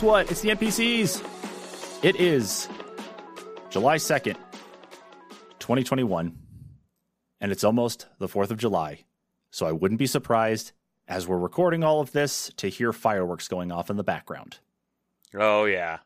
Guess 0.00 0.06
what? 0.06 0.30
It's 0.30 0.40
the 0.40 0.48
NPCs. 0.48 2.02
It 2.02 2.16
is 2.16 2.70
July 3.68 3.96
2nd, 3.96 4.36
2021, 5.58 6.38
and 7.42 7.52
it's 7.52 7.64
almost 7.64 8.06
the 8.18 8.26
4th 8.26 8.50
of 8.50 8.56
July. 8.56 9.04
So 9.50 9.66
I 9.66 9.72
wouldn't 9.72 9.98
be 9.98 10.06
surprised 10.06 10.72
as 11.06 11.28
we're 11.28 11.36
recording 11.36 11.84
all 11.84 12.00
of 12.00 12.12
this 12.12 12.50
to 12.56 12.68
hear 12.68 12.94
fireworks 12.94 13.46
going 13.46 13.70
off 13.70 13.90
in 13.90 13.98
the 13.98 14.02
background. 14.02 14.60
Oh 15.34 15.66
yeah. 15.66 15.98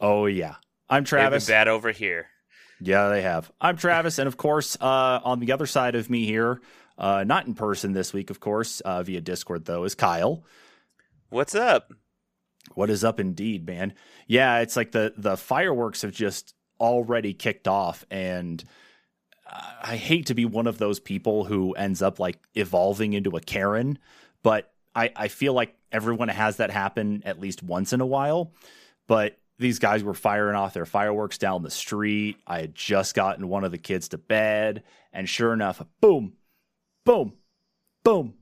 Oh, 0.00 0.24
yeah. 0.24 0.54
I'm 0.88 1.04
Travis. 1.04 1.46
bad 1.46 1.68
over 1.68 1.90
here. 1.90 2.28
Yeah, 2.80 3.10
they 3.10 3.20
have. 3.20 3.52
I'm 3.60 3.76
Travis, 3.76 4.18
and 4.18 4.28
of 4.28 4.38
course, 4.38 4.78
uh, 4.80 5.20
on 5.22 5.40
the 5.40 5.52
other 5.52 5.66
side 5.66 5.94
of 5.94 6.08
me 6.08 6.24
here, 6.24 6.62
uh, 6.96 7.22
not 7.24 7.46
in 7.46 7.52
person 7.52 7.92
this 7.92 8.14
week, 8.14 8.30
of 8.30 8.40
course, 8.40 8.80
uh, 8.80 9.02
via 9.02 9.20
Discord 9.20 9.66
though, 9.66 9.84
is 9.84 9.94
Kyle. 9.94 10.42
What's 11.28 11.54
up? 11.54 11.92
What 12.74 12.90
is 12.90 13.04
up, 13.04 13.20
indeed, 13.20 13.66
man? 13.66 13.94
Yeah, 14.26 14.60
it's 14.60 14.76
like 14.76 14.92
the 14.92 15.14
the 15.16 15.36
fireworks 15.36 16.02
have 16.02 16.12
just 16.12 16.54
already 16.80 17.32
kicked 17.32 17.68
off, 17.68 18.04
and 18.10 18.62
I 19.82 19.96
hate 19.96 20.26
to 20.26 20.34
be 20.34 20.44
one 20.44 20.66
of 20.66 20.78
those 20.78 21.00
people 21.00 21.44
who 21.44 21.72
ends 21.74 22.02
up 22.02 22.18
like 22.18 22.38
evolving 22.54 23.12
into 23.12 23.36
a 23.36 23.40
Karen, 23.40 23.98
but 24.42 24.72
I 24.94 25.10
I 25.14 25.28
feel 25.28 25.52
like 25.52 25.74
everyone 25.92 26.28
has 26.28 26.56
that 26.56 26.70
happen 26.70 27.22
at 27.24 27.40
least 27.40 27.62
once 27.62 27.92
in 27.92 28.00
a 28.00 28.06
while. 28.06 28.52
But 29.06 29.38
these 29.58 29.78
guys 29.78 30.02
were 30.02 30.14
firing 30.14 30.56
off 30.56 30.74
their 30.74 30.86
fireworks 30.86 31.38
down 31.38 31.62
the 31.62 31.70
street. 31.70 32.36
I 32.46 32.60
had 32.60 32.74
just 32.74 33.14
gotten 33.14 33.48
one 33.48 33.64
of 33.64 33.70
the 33.70 33.78
kids 33.78 34.08
to 34.08 34.18
bed, 34.18 34.82
and 35.12 35.28
sure 35.28 35.52
enough, 35.52 35.82
boom, 36.00 36.34
boom, 37.04 37.34
boom, 38.04 38.34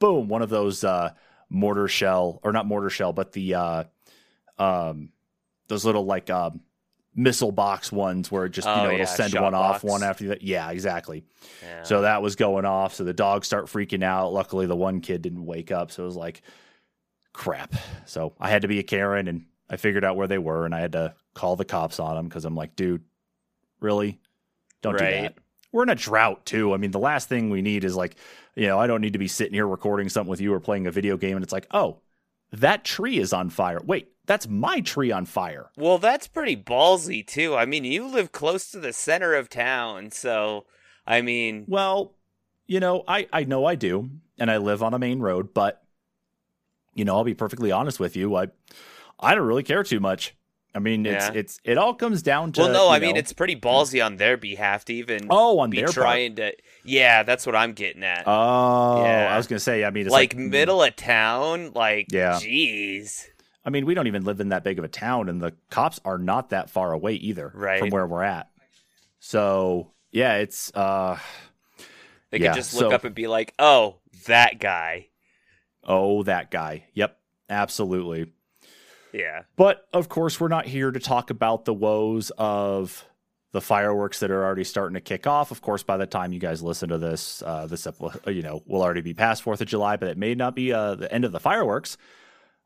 boom, 0.00 0.28
one 0.28 0.42
of 0.42 0.50
those 0.50 0.84
uh, 0.84 1.12
mortar 1.50 1.88
shell 1.88 2.40
or 2.42 2.52
not 2.52 2.64
mortar 2.66 2.88
shell, 2.90 3.12
but 3.12 3.32
the 3.32 3.54
uh, 3.54 3.84
um, 4.58 5.10
those 5.68 5.84
little 5.84 6.04
like 6.04 6.30
um, 6.30 6.60
missile 7.14 7.52
box 7.52 7.90
ones 7.92 8.30
where 8.30 8.46
it 8.46 8.50
just 8.50 8.66
you 8.66 8.72
Oh, 8.72 8.84
know 8.84 8.90
it'll 8.92 9.06
send 9.06 9.34
one 9.34 9.54
off 9.54 9.82
one 9.84 10.02
after 10.02 10.28
that. 10.28 10.42
Yeah, 10.42 10.70
exactly. 10.70 11.24
Yeah. 11.62 11.82
So 11.82 12.02
that 12.02 12.22
was 12.22 12.36
going 12.36 12.64
off. 12.64 12.94
So 12.94 13.04
the 13.04 13.12
dogs 13.12 13.46
start 13.46 13.66
freaking 13.66 14.02
out. 14.04 14.32
Luckily, 14.32 14.66
the 14.66 14.76
one 14.76 15.00
kid 15.00 15.22
didn't 15.22 15.44
wake 15.44 15.70
up. 15.72 15.90
So 15.90 16.04
it 16.04 16.06
was 16.06 16.16
like, 16.16 16.42
crap. 17.32 17.74
So 18.06 18.34
I 18.40 18.50
had 18.50 18.62
to 18.62 18.68
be 18.68 18.78
a 18.78 18.82
Karen 18.84 19.28
and 19.28 19.46
I 19.68 19.76
figured 19.76 20.04
out 20.04 20.16
where 20.16 20.26
they 20.28 20.38
were 20.38 20.64
and 20.64 20.74
I 20.74 20.80
had 20.80 20.92
to 20.92 21.14
call 21.34 21.56
the 21.56 21.64
cops 21.64 22.00
on 22.00 22.16
them 22.16 22.28
because 22.28 22.44
I'm 22.44 22.56
like, 22.56 22.74
dude, 22.76 23.02
really? 23.80 24.20
Don't 24.82 24.94
do 24.94 25.04
that. 25.22 25.34
We're 25.72 25.84
in 25.84 25.88
a 25.88 25.94
drought 25.94 26.44
too. 26.46 26.74
I 26.74 26.76
mean, 26.76 26.90
the 26.90 26.98
last 26.98 27.28
thing 27.28 27.50
we 27.50 27.62
need 27.62 27.84
is 27.84 27.96
like, 27.96 28.16
you 28.54 28.66
know, 28.66 28.78
I 28.78 28.86
don't 28.86 29.00
need 29.00 29.12
to 29.12 29.18
be 29.18 29.28
sitting 29.28 29.54
here 29.54 29.66
recording 29.66 30.08
something 30.08 30.30
with 30.30 30.40
you 30.40 30.52
or 30.52 30.60
playing 30.60 30.86
a 30.86 30.90
video 30.90 31.16
game 31.16 31.36
and 31.36 31.44
it's 31.44 31.52
like, 31.52 31.66
oh, 31.72 32.00
that 32.52 32.84
tree 32.84 33.18
is 33.18 33.32
on 33.32 33.50
fire. 33.50 33.80
Wait, 33.84 34.08
that's 34.26 34.48
my 34.48 34.80
tree 34.80 35.12
on 35.12 35.24
fire. 35.26 35.70
Well, 35.76 35.98
that's 35.98 36.26
pretty 36.26 36.56
ballsy 36.56 37.24
too. 37.26 37.54
I 37.54 37.66
mean, 37.66 37.84
you 37.84 38.06
live 38.06 38.32
close 38.32 38.70
to 38.72 38.80
the 38.80 38.92
center 38.92 39.34
of 39.34 39.48
town, 39.48 40.10
so 40.10 40.66
I 41.06 41.22
mean, 41.22 41.64
Well, 41.68 42.14
you 42.66 42.80
know, 42.80 43.04
I, 43.06 43.28
I 43.32 43.44
know 43.44 43.64
I 43.64 43.74
do, 43.74 44.10
and 44.38 44.50
I 44.50 44.58
live 44.58 44.82
on 44.82 44.94
a 44.94 44.98
main 44.98 45.20
road, 45.20 45.54
but 45.54 45.82
you 46.94 47.04
know, 47.04 47.16
I'll 47.16 47.24
be 47.24 47.34
perfectly 47.34 47.72
honest 47.72 48.00
with 48.00 48.16
you. 48.16 48.34
I 48.36 48.48
I 49.18 49.34
don't 49.34 49.46
really 49.46 49.62
care 49.62 49.84
too 49.84 50.00
much. 50.00 50.34
I 50.74 50.78
mean, 50.78 51.04
it's 51.04 51.26
Yeah. 51.26 51.32
it's 51.34 51.60
it 51.64 51.78
all 51.78 51.94
comes 51.94 52.22
down 52.22 52.52
to 52.52 52.60
well, 52.62 52.72
no, 52.72 52.88
I 52.88 53.00
mean, 53.00 53.16
it's 53.16 53.32
pretty 53.32 53.56
ballsy 53.56 54.04
on 54.04 54.16
their 54.16 54.36
behalf 54.36 54.84
to 54.84 54.94
even 54.94 55.26
oh 55.30 55.58
on 55.58 55.70
be 55.70 55.78
their 55.78 55.86
part. 55.86 55.94
trying 55.94 56.36
to. 56.36 56.52
Yeah, 56.84 57.24
that's 57.24 57.44
what 57.44 57.56
I'm 57.56 57.72
getting 57.72 58.04
at. 58.04 58.22
Oh, 58.26 59.02
Yeah. 59.04 59.34
I 59.34 59.36
was 59.36 59.46
gonna 59.48 59.58
say. 59.58 59.84
I 59.84 59.90
mean, 59.90 60.06
it's 60.06 60.12
like, 60.12 60.34
like, 60.34 60.40
middle 60.42 60.82
of 60.82 60.94
town, 60.96 61.72
like 61.74 62.06
Yeah. 62.12 62.34
jeez, 62.34 63.26
I 63.64 63.70
mean, 63.70 63.84
we 63.84 63.94
don't 63.94 64.06
even 64.06 64.24
live 64.24 64.40
in 64.40 64.50
that 64.50 64.62
big 64.64 64.78
of 64.78 64.84
a 64.84 64.88
town, 64.88 65.28
and 65.28 65.40
the 65.42 65.54
cops 65.70 66.00
are 66.04 66.18
not 66.18 66.50
that 66.50 66.70
far 66.70 66.92
away 66.92 67.14
either 67.14 67.50
Right. 67.54 67.80
from 67.80 67.90
where 67.90 68.06
we're 68.06 68.22
at. 68.22 68.48
So 69.18 69.90
yeah, 70.12 70.36
it's 70.36 70.72
uh 70.74 71.18
they 72.30 72.38
Yeah, 72.38 72.48
could 72.52 72.56
just 72.56 72.74
look 72.74 72.90
so- 72.90 72.94
up 72.94 73.04
and 73.04 73.14
be 73.14 73.26
like, 73.26 73.54
"Oh, 73.58 73.96
that 74.26 74.60
guy." 74.60 75.08
oh 75.82 76.22
that 76.24 76.50
guy. 76.50 76.84
Yep, 76.94 77.18
absolutely. 77.48 78.30
Yeah, 79.12 79.42
But 79.56 79.86
of 79.92 80.08
course, 80.08 80.40
we're 80.40 80.48
not 80.48 80.66
here 80.66 80.90
to 80.90 81.00
talk 81.00 81.30
about 81.30 81.64
the 81.64 81.74
woes 81.74 82.30
of 82.38 83.04
the 83.52 83.60
fireworks 83.60 84.20
that 84.20 84.30
are 84.30 84.44
already 84.44 84.64
starting 84.64 84.94
to 84.94 85.00
kick 85.00 85.26
off. 85.26 85.50
Of 85.50 85.60
course, 85.60 85.82
by 85.82 85.96
the 85.96 86.06
time 86.06 86.32
you 86.32 86.38
guys 86.38 86.62
listen 86.62 86.88
to 86.90 86.98
this, 86.98 87.42
uh, 87.42 87.66
this 87.66 87.86
ep- 87.86 88.26
you 88.28 88.42
know 88.42 88.62
will 88.66 88.82
already 88.82 89.00
be 89.00 89.14
past 89.14 89.42
Fourth 89.42 89.60
of 89.60 89.66
July, 89.66 89.96
but 89.96 90.08
it 90.08 90.18
may 90.18 90.34
not 90.34 90.54
be 90.54 90.72
uh, 90.72 90.94
the 90.94 91.12
end 91.12 91.24
of 91.24 91.32
the 91.32 91.40
fireworks. 91.40 91.96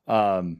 Um, 0.06 0.58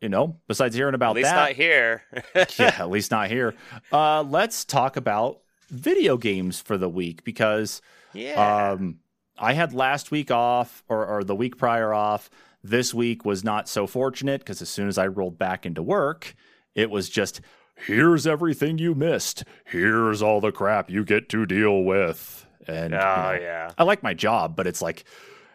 you 0.00 0.08
know, 0.08 0.40
besides 0.48 0.74
hearing 0.74 0.94
about 0.94 1.10
at 1.10 1.16
least 1.16 1.30
that, 1.30 1.36
not 1.36 1.52
here. 1.52 2.02
yeah, 2.58 2.74
at 2.78 2.90
least 2.90 3.10
not 3.10 3.28
here. 3.28 3.54
Uh, 3.92 4.22
let's 4.22 4.64
talk 4.64 4.96
about 4.96 5.40
video 5.68 6.16
games 6.16 6.60
for 6.60 6.76
the 6.76 6.88
week 6.88 7.24
because 7.24 7.80
yeah. 8.12 8.70
um, 8.72 8.98
I 9.38 9.52
had 9.52 9.72
last 9.72 10.10
week 10.10 10.30
off, 10.30 10.82
or, 10.88 11.06
or 11.06 11.24
the 11.24 11.36
week 11.36 11.56
prior 11.56 11.94
off. 11.94 12.30
This 12.62 12.94
week 12.94 13.24
was 13.24 13.42
not 13.42 13.68
so 13.68 13.86
fortunate 13.86 14.40
because 14.40 14.62
as 14.62 14.68
soon 14.68 14.88
as 14.88 14.98
I 14.98 15.06
rolled 15.08 15.38
back 15.38 15.66
into 15.66 15.82
work, 15.82 16.34
it 16.74 16.90
was 16.90 17.08
just 17.08 17.40
here's 17.74 18.26
everything 18.26 18.78
you 18.78 18.94
missed. 18.94 19.44
Here's 19.64 20.22
all 20.22 20.40
the 20.40 20.52
crap 20.52 20.90
you 20.90 21.04
get 21.04 21.28
to 21.30 21.46
deal 21.46 21.82
with. 21.82 22.46
And 22.66 22.94
oh 22.94 22.96
you 22.96 23.02
know, 23.02 23.38
yeah. 23.40 23.70
I 23.76 23.82
like 23.82 24.02
my 24.02 24.14
job, 24.14 24.54
but 24.54 24.66
it's 24.66 24.82
like, 24.82 25.04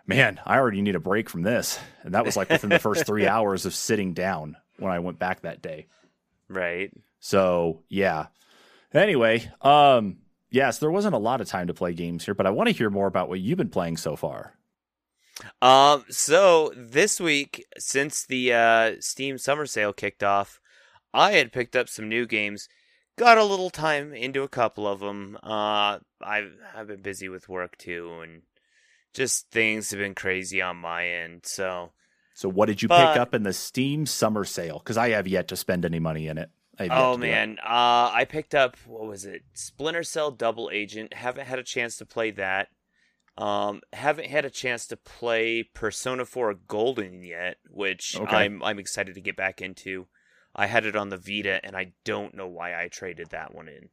man, 0.05 0.39
I 0.45 0.57
already 0.57 0.81
need 0.81 0.95
a 0.95 0.99
break 0.99 1.29
from 1.29 1.43
this. 1.43 1.79
And 2.03 2.13
that 2.13 2.25
was 2.25 2.35
like 2.35 2.49
within 2.49 2.69
the 2.69 2.79
first 2.79 3.05
three 3.05 3.27
hours 3.27 3.65
of 3.65 3.73
sitting 3.73 4.13
down 4.13 4.57
when 4.77 4.91
I 4.91 4.99
went 4.99 5.19
back 5.19 5.41
that 5.41 5.61
day. 5.61 5.87
Right. 6.49 6.91
So 7.19 7.83
yeah. 7.89 8.27
Anyway, 8.93 9.49
um, 9.61 10.17
yes, 10.49 10.79
there 10.79 10.91
wasn't 10.91 11.15
a 11.15 11.19
lot 11.19 11.41
of 11.41 11.47
time 11.47 11.67
to 11.67 11.73
play 11.73 11.93
games 11.93 12.25
here, 12.25 12.33
but 12.33 12.47
I 12.47 12.51
want 12.51 12.67
to 12.67 12.75
hear 12.75 12.89
more 12.89 13.07
about 13.07 13.29
what 13.29 13.39
you've 13.39 13.57
been 13.57 13.69
playing 13.69 13.97
so 13.97 14.15
far. 14.15 14.56
Um. 15.61 16.05
So 16.09 16.71
this 16.75 17.19
week, 17.19 17.65
since 17.77 18.25
the 18.25 18.53
uh, 18.53 18.91
Steam 18.99 19.37
Summer 19.37 19.65
Sale 19.65 19.93
kicked 19.93 20.23
off, 20.23 20.59
I 21.13 21.33
had 21.33 21.51
picked 21.51 21.75
up 21.75 21.89
some 21.89 22.09
new 22.09 22.25
games. 22.25 22.67
Got 23.17 23.37
a 23.39 23.43
little 23.43 23.69
time 23.71 24.13
into 24.13 24.43
a 24.43 24.47
couple 24.47 24.87
of 24.87 24.99
them. 24.99 25.37
Uh, 25.43 25.99
I've 26.21 26.53
I've 26.75 26.87
been 26.87 27.01
busy 27.01 27.29
with 27.29 27.49
work 27.49 27.77
too, 27.77 28.19
and 28.21 28.41
just 29.13 29.49
things 29.49 29.89
have 29.91 29.99
been 29.99 30.13
crazy 30.15 30.61
on 30.61 30.77
my 30.77 31.07
end. 31.07 31.41
So 31.45 31.91
So 32.35 32.47
what 32.49 32.67
did 32.67 32.81
you 32.83 32.87
But- 32.87 33.13
pick 33.13 33.21
up 33.21 33.33
in 33.33 33.43
the 33.43 33.53
Steam 33.53 34.05
summer 34.05 34.45
sale? 34.45 34.77
Because 34.79 34.97
I 34.97 35.09
have 35.09 35.27
yet 35.27 35.47
to 35.47 35.55
spend 35.55 35.83
any 35.85 35.99
money 35.99 36.27
in 36.27 36.37
it. 36.37 36.49
I 36.79 36.83
have 36.83 36.91
yet 36.91 36.99
Oh 37.01 37.13
to 37.15 37.17
do 37.21 37.23
it. 37.25 37.31
man, 37.31 37.57
uh, 37.63 38.11
I 38.13 38.25
picked 38.29 38.53
up 38.53 38.77
what 38.85 39.07
was 39.07 39.25
it? 39.25 39.41
Splinter 39.53 40.03
Cell 40.03 40.29
Double 40.29 40.69
Agent. 40.71 41.13
Haven't 41.15 41.47
had 41.47 41.57
a 41.57 41.63
chance 41.63 41.97
to 41.97 42.05
play 42.05 42.29
that. 42.31 42.67
Um, 43.37 43.81
haven't 43.93 44.27
had 44.27 44.45
a 44.45 44.49
chance 44.49 44.87
to 44.87 44.97
play 44.97 45.61
Persona 45.63 46.25
4 46.25 46.55
Golden 46.67 47.23
yet, 47.23 47.57
which 47.69 48.15
Okay. 48.15 48.35
I'm 48.35 48.63
I'm 48.63 48.79
excited 48.79 49.15
to 49.15 49.21
get 49.21 49.35
back 49.35 49.61
into. 49.61 50.07
I 50.55 50.65
had 50.65 50.85
it 50.85 50.95
on 50.95 51.09
the 51.09 51.17
Vita, 51.17 51.63
and 51.63 51.75
I 51.75 51.93
don't 52.03 52.33
know 52.33 52.47
why 52.47 52.81
I 52.81 52.87
traded 52.87 53.29
that 53.29 53.53
one 53.53 53.67
in. 53.67 53.89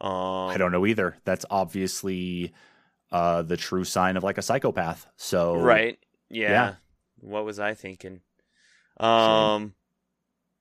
Um, 0.00 0.50
I 0.50 0.56
don't 0.56 0.72
know 0.72 0.86
either. 0.86 1.16
That's 1.24 1.44
obviously 1.50 2.52
uh, 3.12 3.42
the 3.42 3.56
true 3.56 3.84
sign 3.84 4.16
of 4.16 4.24
like 4.24 4.38
a 4.38 4.42
psychopath. 4.42 5.06
So 5.16 5.56
Right? 5.56 5.98
Yeah. 6.30 6.50
Yeah. 6.50 6.74
What 7.20 7.44
was 7.44 7.60
I 7.60 7.74
thinking? 7.74 8.20
Um, 8.98 9.74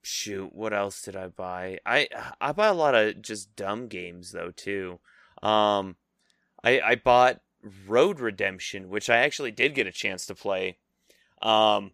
shoot, 0.02 0.54
what 0.54 0.74
else 0.74 1.02
did 1.02 1.16
I 1.16 1.28
buy? 1.28 1.80
I 1.86 2.08
I 2.42 2.52
buy 2.52 2.68
a 2.68 2.74
lot 2.74 2.96
of 2.96 3.22
just 3.22 3.56
dumb 3.56 3.88
games 3.88 4.32
though 4.32 4.52
too. 4.52 5.00
Um, 5.42 5.96
I 6.64 6.80
I 6.82 6.96
bought 6.96 7.42
Road 7.88 8.20
Redemption, 8.20 8.90
which 8.90 9.10
I 9.10 9.18
actually 9.18 9.52
did 9.52 9.76
get 9.76 9.88
a 9.88 9.92
chance 9.92 10.26
to 10.28 10.36
play. 10.36 10.78
Um, 11.42 11.92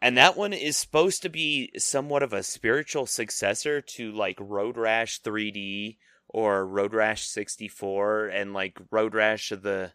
and 0.00 0.16
that 0.18 0.36
one 0.36 0.52
is 0.52 0.76
supposed 0.76 1.22
to 1.22 1.28
be 1.28 1.70
somewhat 1.78 2.22
of 2.22 2.32
a 2.32 2.42
spiritual 2.42 3.06
successor 3.06 3.80
to 3.80 4.12
like 4.12 4.36
Road 4.40 4.76
Rash 4.76 5.22
3D 5.22 5.96
or 6.28 6.66
Road 6.66 6.92
Rash 6.92 7.26
64 7.26 8.26
and 8.28 8.52
like 8.52 8.78
Road 8.90 9.14
Rash 9.14 9.50
of 9.52 9.62
the 9.62 9.92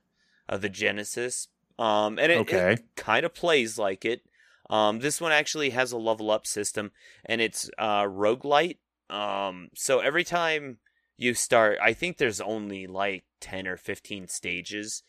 of 0.47 0.61
the 0.61 0.69
Genesis. 0.69 1.47
Um, 1.77 2.17
and 2.17 2.31
it, 2.31 2.37
Okay. 2.39 2.77
kind 2.95 3.25
of 3.25 3.33
plays 3.33 3.77
like 3.77 4.03
it. 4.03 4.23
Um, 4.69 4.99
this 4.99 5.21
one 5.21 5.31
actually 5.31 5.71
has 5.71 5.91
a 5.91 5.97
level 5.97 6.31
up 6.31 6.45
system, 6.45 6.91
and 7.25 7.39
it's 7.41 7.69
uh, 7.77 8.03
roguelite. 8.03 8.77
Um, 9.09 9.69
so 9.75 9.99
every 9.99 10.23
time 10.23 10.77
you 11.19 11.33
start, 11.33 11.77
I 11.81 11.91
think 11.91 12.17
there's 12.17 12.39
only 12.39 12.87
like 12.87 13.25
10 13.41 13.67
or 13.67 13.75
15 13.75 14.29
stages. 14.29 15.03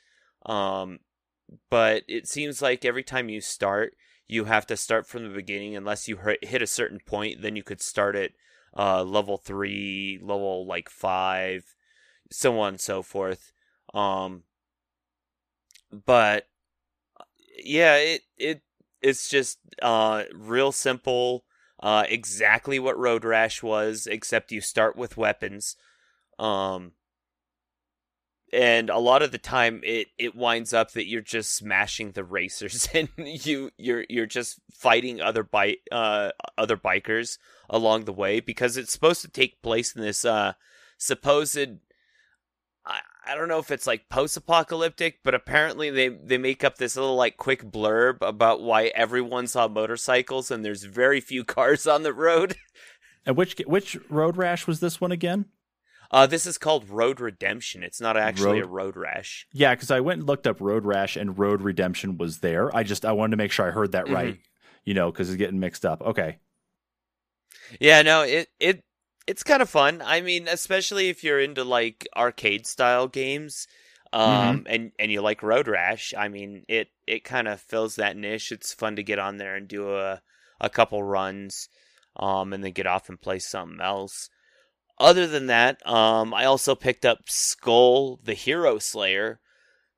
Um, 0.44 0.98
but 1.70 2.02
it 2.08 2.26
seems 2.26 2.60
like 2.60 2.84
every 2.84 3.04
time 3.04 3.28
you 3.28 3.40
start, 3.40 3.94
you 4.26 4.46
have 4.46 4.66
to 4.66 4.76
start 4.76 5.06
from 5.06 5.22
the 5.22 5.34
beginning 5.34 5.76
unless 5.76 6.08
you 6.08 6.18
hit 6.42 6.62
a 6.62 6.66
certain 6.66 6.98
point. 7.06 7.42
Then 7.42 7.54
you 7.54 7.62
could 7.62 7.80
start 7.80 8.16
at 8.16 8.32
uh, 8.76 9.04
level 9.04 9.36
three, 9.36 10.18
level 10.20 10.66
like 10.66 10.88
five, 10.88 11.76
so 12.28 12.58
on 12.58 12.70
and 12.70 12.80
so 12.80 13.02
forth. 13.02 13.52
Um, 13.94 14.42
but 15.92 16.48
yeah, 17.56 17.94
it 17.96 18.22
it 18.36 18.62
it's 19.00 19.28
just 19.28 19.58
uh, 19.80 20.24
real 20.34 20.72
simple. 20.72 21.44
Uh, 21.80 22.04
exactly 22.08 22.78
what 22.80 22.98
Road 22.98 23.24
Rash 23.24 23.62
was, 23.62 24.08
except 24.08 24.52
you 24.52 24.60
start 24.60 24.96
with 24.96 25.16
weapons. 25.16 25.76
Um, 26.40 26.92
and 28.52 28.90
a 28.90 28.98
lot 28.98 29.22
of 29.22 29.30
the 29.30 29.38
time 29.38 29.80
it 29.84 30.08
it 30.18 30.34
winds 30.34 30.74
up 30.74 30.92
that 30.92 31.06
you're 31.06 31.20
just 31.20 31.54
smashing 31.54 32.12
the 32.12 32.24
racers 32.24 32.88
and 32.94 33.08
you 33.16 33.70
you're 33.76 34.04
you're 34.08 34.26
just 34.26 34.60
fighting 34.72 35.20
other 35.20 35.42
bike 35.42 35.80
uh 35.92 36.30
other 36.58 36.76
bikers 36.76 37.38
along 37.68 38.04
the 38.04 38.12
way 38.12 38.40
because 38.40 38.76
it's 38.76 38.92
supposed 38.92 39.22
to 39.22 39.28
take 39.28 39.62
place 39.62 39.94
in 39.94 40.02
this 40.02 40.24
uh 40.24 40.52
supposed 40.98 41.58
I, 42.84 43.00
I 43.26 43.34
don't 43.34 43.48
know 43.48 43.58
if 43.58 43.70
it's 43.70 43.86
like 43.86 44.08
post-apocalyptic 44.08 45.20
but 45.22 45.34
apparently 45.34 45.90
they 45.90 46.08
they 46.08 46.38
make 46.38 46.64
up 46.64 46.78
this 46.78 46.96
little 46.96 47.16
like 47.16 47.36
quick 47.36 47.62
blurb 47.70 48.16
about 48.20 48.62
why 48.62 48.86
everyone's 48.86 49.54
on 49.54 49.74
motorcycles 49.74 50.50
and 50.50 50.64
there's 50.64 50.84
very 50.84 51.20
few 51.20 51.44
cars 51.56 51.86
on 51.86 52.02
the 52.02 52.12
road. 52.12 52.56
And 53.26 53.36
which 53.36 53.56
which 53.66 53.98
road 54.08 54.38
rash 54.38 54.66
was 54.66 54.80
this 54.80 54.98
one 54.98 55.12
again 55.12 55.44
uh, 56.10 56.26
this 56.26 56.46
is 56.46 56.58
called 56.58 56.88
Road 56.90 57.20
Redemption. 57.20 57.82
It's 57.82 58.00
not 58.00 58.16
actually 58.16 58.60
road... 58.60 58.64
a 58.64 58.68
road 58.68 58.96
rash. 58.96 59.46
Yeah, 59.52 59.74
because 59.74 59.90
I 59.90 60.00
went 60.00 60.20
and 60.20 60.26
looked 60.26 60.46
up 60.46 60.60
Road 60.60 60.84
Rash 60.84 61.16
and 61.16 61.38
Road 61.38 61.62
Redemption 61.62 62.18
was 62.18 62.38
there. 62.38 62.74
I 62.74 62.82
just 62.82 63.04
I 63.04 63.12
wanted 63.12 63.32
to 63.32 63.36
make 63.36 63.52
sure 63.52 63.66
I 63.66 63.70
heard 63.70 63.92
that 63.92 64.06
mm-hmm. 64.06 64.14
right. 64.14 64.38
You 64.84 64.94
know, 64.94 65.12
because 65.12 65.28
it's 65.28 65.36
getting 65.36 65.60
mixed 65.60 65.84
up. 65.84 66.02
Okay. 66.02 66.38
Yeah, 67.78 68.02
no, 68.02 68.22
it 68.22 68.48
it 68.58 68.82
it's 69.26 69.44
kind 69.44 69.62
of 69.62 69.70
fun. 69.70 70.02
I 70.04 70.20
mean, 70.20 70.48
especially 70.48 71.10
if 71.10 71.22
you're 71.22 71.38
into 71.38 71.62
like 71.62 72.08
arcade 72.16 72.66
style 72.66 73.06
games, 73.06 73.68
um, 74.12 74.30
mm-hmm. 74.30 74.66
and 74.66 74.92
and 74.98 75.12
you 75.12 75.20
like 75.20 75.44
Road 75.44 75.68
Rash. 75.68 76.12
I 76.18 76.26
mean, 76.28 76.64
it 76.66 76.88
it 77.06 77.22
kind 77.22 77.46
of 77.46 77.60
fills 77.60 77.96
that 77.96 78.16
niche. 78.16 78.50
It's 78.50 78.74
fun 78.74 78.96
to 78.96 79.04
get 79.04 79.20
on 79.20 79.36
there 79.36 79.54
and 79.54 79.68
do 79.68 79.94
a 79.94 80.22
a 80.60 80.70
couple 80.70 81.04
runs, 81.04 81.68
um, 82.16 82.52
and 82.52 82.64
then 82.64 82.72
get 82.72 82.88
off 82.88 83.08
and 83.08 83.20
play 83.20 83.38
something 83.38 83.80
else 83.80 84.28
other 85.00 85.26
than 85.26 85.46
that, 85.46 85.84
um, 85.86 86.32
I 86.34 86.44
also 86.44 86.74
picked 86.74 87.04
up 87.04 87.26
Skul 87.26 88.22
the 88.22 88.34
Hero 88.34 88.78
Slayer. 88.78 89.40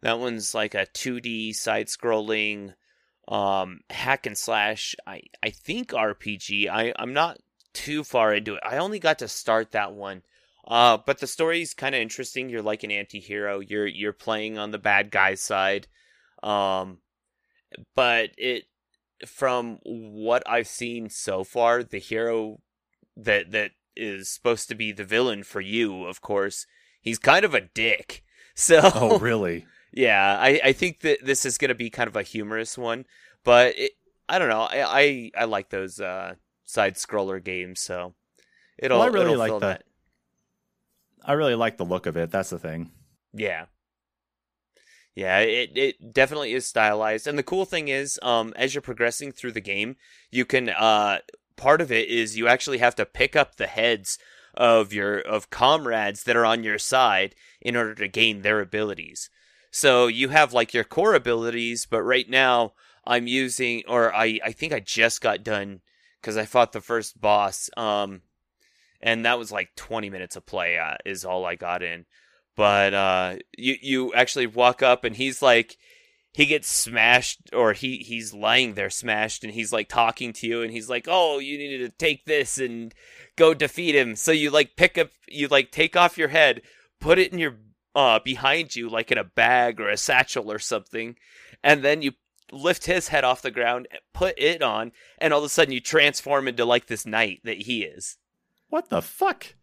That 0.00 0.18
one's 0.18 0.54
like 0.54 0.74
a 0.74 0.86
2D 0.86 1.54
side 1.54 1.88
scrolling 1.88 2.74
um, 3.28 3.80
hack 3.90 4.26
and 4.26 4.36
slash, 4.36 4.94
I, 5.06 5.22
I 5.42 5.50
think 5.50 5.90
RPG. 5.90 6.68
I, 6.68 6.92
I'm 6.96 7.12
not 7.12 7.38
too 7.72 8.04
far 8.04 8.34
into 8.34 8.54
it. 8.54 8.62
I 8.64 8.78
only 8.78 8.98
got 8.98 9.18
to 9.20 9.28
start 9.28 9.72
that 9.72 9.92
one. 9.92 10.22
Uh, 10.66 10.98
but 11.04 11.18
the 11.18 11.26
story's 11.26 11.74
kind 11.74 11.94
of 11.94 12.00
interesting. 12.00 12.48
You're 12.48 12.62
like 12.62 12.84
an 12.84 12.90
anti-hero. 12.90 13.60
You're 13.60 13.86
you're 13.86 14.12
playing 14.12 14.58
on 14.58 14.70
the 14.70 14.78
bad 14.78 15.10
guy's 15.10 15.40
side. 15.40 15.88
Um, 16.42 16.98
but 17.96 18.30
it 18.38 18.64
from 19.26 19.78
what 19.82 20.42
I've 20.48 20.68
seen 20.68 21.08
so 21.08 21.42
far, 21.42 21.82
the 21.82 21.98
hero 21.98 22.60
that 23.16 23.50
that 23.50 23.72
is 23.96 24.28
supposed 24.28 24.68
to 24.68 24.74
be 24.74 24.92
the 24.92 25.04
villain 25.04 25.42
for 25.42 25.60
you, 25.60 26.04
of 26.04 26.20
course, 26.20 26.66
he's 27.00 27.18
kind 27.18 27.44
of 27.44 27.54
a 27.54 27.60
dick. 27.60 28.24
So 28.54 28.80
Oh, 28.94 29.18
really? 29.18 29.64
yeah, 29.94 30.36
I, 30.38 30.60
I 30.62 30.72
think 30.74 31.00
that 31.00 31.24
this 31.24 31.46
is 31.46 31.56
going 31.56 31.70
to 31.70 31.74
be 31.74 31.88
kind 31.88 32.06
of 32.06 32.16
a 32.16 32.22
humorous 32.22 32.76
one, 32.76 33.06
but 33.44 33.78
it, 33.78 33.92
I 34.28 34.38
don't 34.38 34.50
know. 34.50 34.60
I, 34.60 34.82
I, 35.00 35.30
I 35.38 35.44
like 35.44 35.70
those 35.70 35.98
uh, 36.00 36.34
side 36.64 36.96
scroller 36.96 37.42
games, 37.42 37.80
so 37.80 38.12
it'll. 38.76 38.98
Well, 38.98 39.08
I 39.08 39.10
really 39.10 39.32
it'll 39.32 39.38
like 39.38 39.52
the. 39.52 39.58
That. 39.60 39.84
I 41.24 41.32
really 41.32 41.54
like 41.54 41.78
the 41.78 41.86
look 41.86 42.04
of 42.04 42.16
it. 42.18 42.30
That's 42.30 42.50
the 42.50 42.58
thing. 42.58 42.90
Yeah. 43.32 43.66
Yeah, 45.14 45.38
it, 45.40 45.70
it 45.76 46.12
definitely 46.12 46.52
is 46.52 46.66
stylized. 46.66 47.26
And 47.26 47.38
the 47.38 47.42
cool 47.42 47.64
thing 47.64 47.88
is, 47.88 48.18
um, 48.22 48.52
as 48.56 48.74
you're 48.74 48.82
progressing 48.82 49.32
through 49.32 49.52
the 49.52 49.60
game, 49.60 49.96
you 50.30 50.44
can 50.44 50.68
uh 50.68 51.18
part 51.56 51.80
of 51.80 51.92
it 51.92 52.08
is 52.08 52.36
you 52.36 52.48
actually 52.48 52.78
have 52.78 52.94
to 52.96 53.06
pick 53.06 53.36
up 53.36 53.56
the 53.56 53.66
heads 53.66 54.18
of 54.54 54.92
your 54.92 55.18
of 55.18 55.50
comrades 55.50 56.24
that 56.24 56.36
are 56.36 56.44
on 56.44 56.64
your 56.64 56.78
side 56.78 57.34
in 57.60 57.76
order 57.76 57.94
to 57.94 58.08
gain 58.08 58.42
their 58.42 58.60
abilities. 58.60 59.30
So 59.70 60.06
you 60.06 60.28
have 60.28 60.52
like 60.52 60.74
your 60.74 60.84
core 60.84 61.14
abilities, 61.14 61.86
but 61.86 62.02
right 62.02 62.28
now 62.28 62.74
I'm 63.06 63.26
using 63.26 63.82
or 63.88 64.14
I 64.14 64.40
I 64.44 64.52
think 64.52 64.72
I 64.72 64.80
just 64.80 65.20
got 65.20 65.42
done 65.42 65.80
cuz 66.22 66.36
I 66.36 66.44
fought 66.44 66.72
the 66.72 66.80
first 66.80 67.20
boss 67.20 67.70
um 67.76 68.22
and 69.00 69.24
that 69.24 69.38
was 69.38 69.50
like 69.50 69.74
20 69.74 70.10
minutes 70.10 70.36
of 70.36 70.46
play 70.46 70.78
uh, 70.78 70.96
is 71.04 71.24
all 71.24 71.44
I 71.44 71.56
got 71.56 71.82
in. 71.82 72.06
But 72.54 72.92
uh 72.94 73.36
you 73.56 73.76
you 73.80 74.14
actually 74.14 74.46
walk 74.46 74.82
up 74.82 75.04
and 75.04 75.16
he's 75.16 75.40
like 75.40 75.78
he 76.32 76.46
gets 76.46 76.68
smashed 76.68 77.40
or 77.52 77.74
he 77.74 77.98
he's 77.98 78.32
lying 78.32 78.74
there 78.74 78.90
smashed 78.90 79.44
and 79.44 79.52
he's 79.52 79.72
like 79.72 79.88
talking 79.88 80.32
to 80.32 80.46
you 80.46 80.62
and 80.62 80.72
he's 80.72 80.88
like 80.88 81.06
oh 81.08 81.38
you 81.38 81.58
need 81.58 81.78
to 81.78 81.90
take 81.90 82.24
this 82.24 82.58
and 82.58 82.94
go 83.36 83.54
defeat 83.54 83.94
him. 83.94 84.16
So 84.16 84.32
you 84.32 84.50
like 84.50 84.76
pick 84.76 84.98
up 84.98 85.10
you 85.28 85.48
like 85.48 85.70
take 85.70 85.96
off 85.96 86.18
your 86.18 86.28
head 86.28 86.62
put 87.00 87.18
it 87.18 87.32
in 87.32 87.38
your 87.38 87.56
uh 87.94 88.18
behind 88.24 88.74
you 88.74 88.88
like 88.88 89.12
in 89.12 89.18
a 89.18 89.24
bag 89.24 89.80
or 89.80 89.88
a 89.88 89.96
satchel 89.96 90.50
or 90.50 90.58
something 90.58 91.16
and 91.62 91.82
then 91.82 92.00
you 92.02 92.12
lift 92.50 92.86
his 92.86 93.08
head 93.08 93.24
off 93.24 93.42
the 93.42 93.50
ground 93.50 93.88
put 94.12 94.38
it 94.38 94.62
on 94.62 94.92
and 95.18 95.32
all 95.32 95.40
of 95.40 95.44
a 95.44 95.48
sudden 95.48 95.72
you 95.72 95.80
transform 95.80 96.48
into 96.48 96.64
like 96.64 96.86
this 96.86 97.06
knight 97.06 97.40
that 97.44 97.62
he 97.62 97.82
is. 97.82 98.16
What 98.68 98.88
the 98.88 99.02
fuck? 99.02 99.54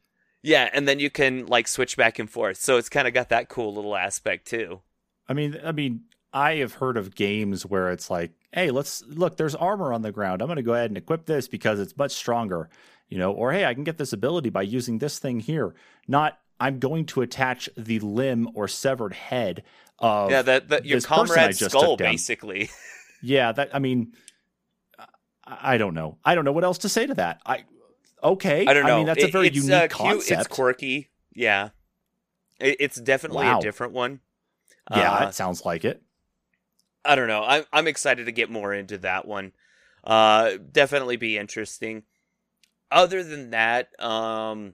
Yeah 0.44 0.70
and 0.72 0.88
then 0.88 1.00
you 1.00 1.10
can 1.10 1.48
like 1.48 1.68
switch 1.68 1.98
back 1.98 2.20
and 2.20 2.30
forth. 2.30 2.58
So 2.58 2.78
it's 2.78 2.90
kind 2.90 3.08
of 3.08 3.14
got 3.16 3.30
that 3.30 3.50
cool 3.50 3.74
little 3.74 3.96
aspect 3.96 4.48
too. 4.48 4.82
I 5.28 5.34
mean 5.34 5.60
i 5.64 5.72
mean 5.72 6.02
I 6.34 6.56
have 6.56 6.74
heard 6.74 6.98
of 6.98 7.16
games 7.16 7.66
where 7.66 7.92
it's 7.92 8.10
like, 8.10 8.32
hey, 8.52 8.72
let's 8.72 9.04
look, 9.08 9.38
there's 9.38 9.56
armor 9.56 9.94
on 9.94 10.02
the 10.02 10.12
ground. 10.12 10.42
I'm 10.42 10.48
going 10.48 10.58
to 10.58 10.64
go 10.64 10.74
ahead 10.74 10.92
and 10.92 10.98
equip 10.98 11.26
this 11.26 11.48
because 11.48 11.80
it's 11.80 11.98
much 11.98 12.12
stronger, 12.12 12.70
you 13.08 13.18
know, 13.18 13.32
or 13.32 13.52
hey, 13.52 13.66
I 13.66 13.74
can 13.74 13.84
get 13.84 13.98
this 13.98 14.14
ability 14.14 14.50
by 14.50 14.62
using 14.62 15.00
this 15.00 15.20
thing 15.20 15.40
here. 15.40 15.74
Not, 16.08 16.40
I'm 16.60 16.80
going 16.80 17.06
to 17.08 17.22
attach 17.22 17.70
the 17.78 18.00
limb 18.00 18.50
or 18.54 18.68
severed 18.68 19.14
head 19.14 19.64
of 19.98 20.32
yeah, 20.32 20.42
that, 20.42 20.70
that 20.70 20.86
your 20.86 21.02
comrade's 21.02 21.60
skull, 21.60 21.98
basically. 21.98 22.70
yeah, 23.22 23.52
that 23.52 23.70
I 23.74 23.80
mean, 23.80 24.14
I 25.46 25.78
don't 25.78 25.94
know. 25.94 26.18
I 26.24 26.36
don't 26.36 26.46
know 26.46 26.52
what 26.52 26.64
else 26.64 26.80
to 26.80 26.90
say 26.90 27.08
to 27.08 27.14
that. 27.16 27.42
I 27.46 27.66
okay. 28.24 28.66
I 28.66 28.74
don't 28.74 28.86
know. 28.86 28.96
I 28.96 28.98
mean, 28.98 29.06
that's 29.08 29.24
it, 29.24 29.30
a 29.30 29.32
very 29.32 29.50
unique 29.50 29.72
uh, 29.72 29.88
concept. 29.88 30.42
It's 30.42 30.48
quirky. 30.48 31.10
Yeah, 31.34 31.70
it, 32.60 32.78
it's 32.80 33.00
definitely 33.00 33.46
wow. 33.46 33.60
a 33.60 33.62
different 33.62 33.94
one. 33.94 34.20
Yeah, 34.92 35.14
uh, 35.14 35.28
it 35.28 35.34
sounds 35.34 35.66
like 35.66 35.86
it. 35.86 36.02
I 37.06 37.16
don't 37.16 37.28
know. 37.28 37.44
I'm 37.44 37.66
I'm 37.72 37.88
excited 37.88 38.26
to 38.26 38.32
get 38.32 38.50
more 38.50 38.74
into 38.74 38.98
that 39.00 39.28
one. 39.28 39.54
Uh, 40.04 40.54
definitely 40.72 41.18
be 41.18 41.38
interesting. 41.38 42.04
Other 42.92 43.24
than 43.24 43.52
that, 43.52 43.90
um, 44.02 44.74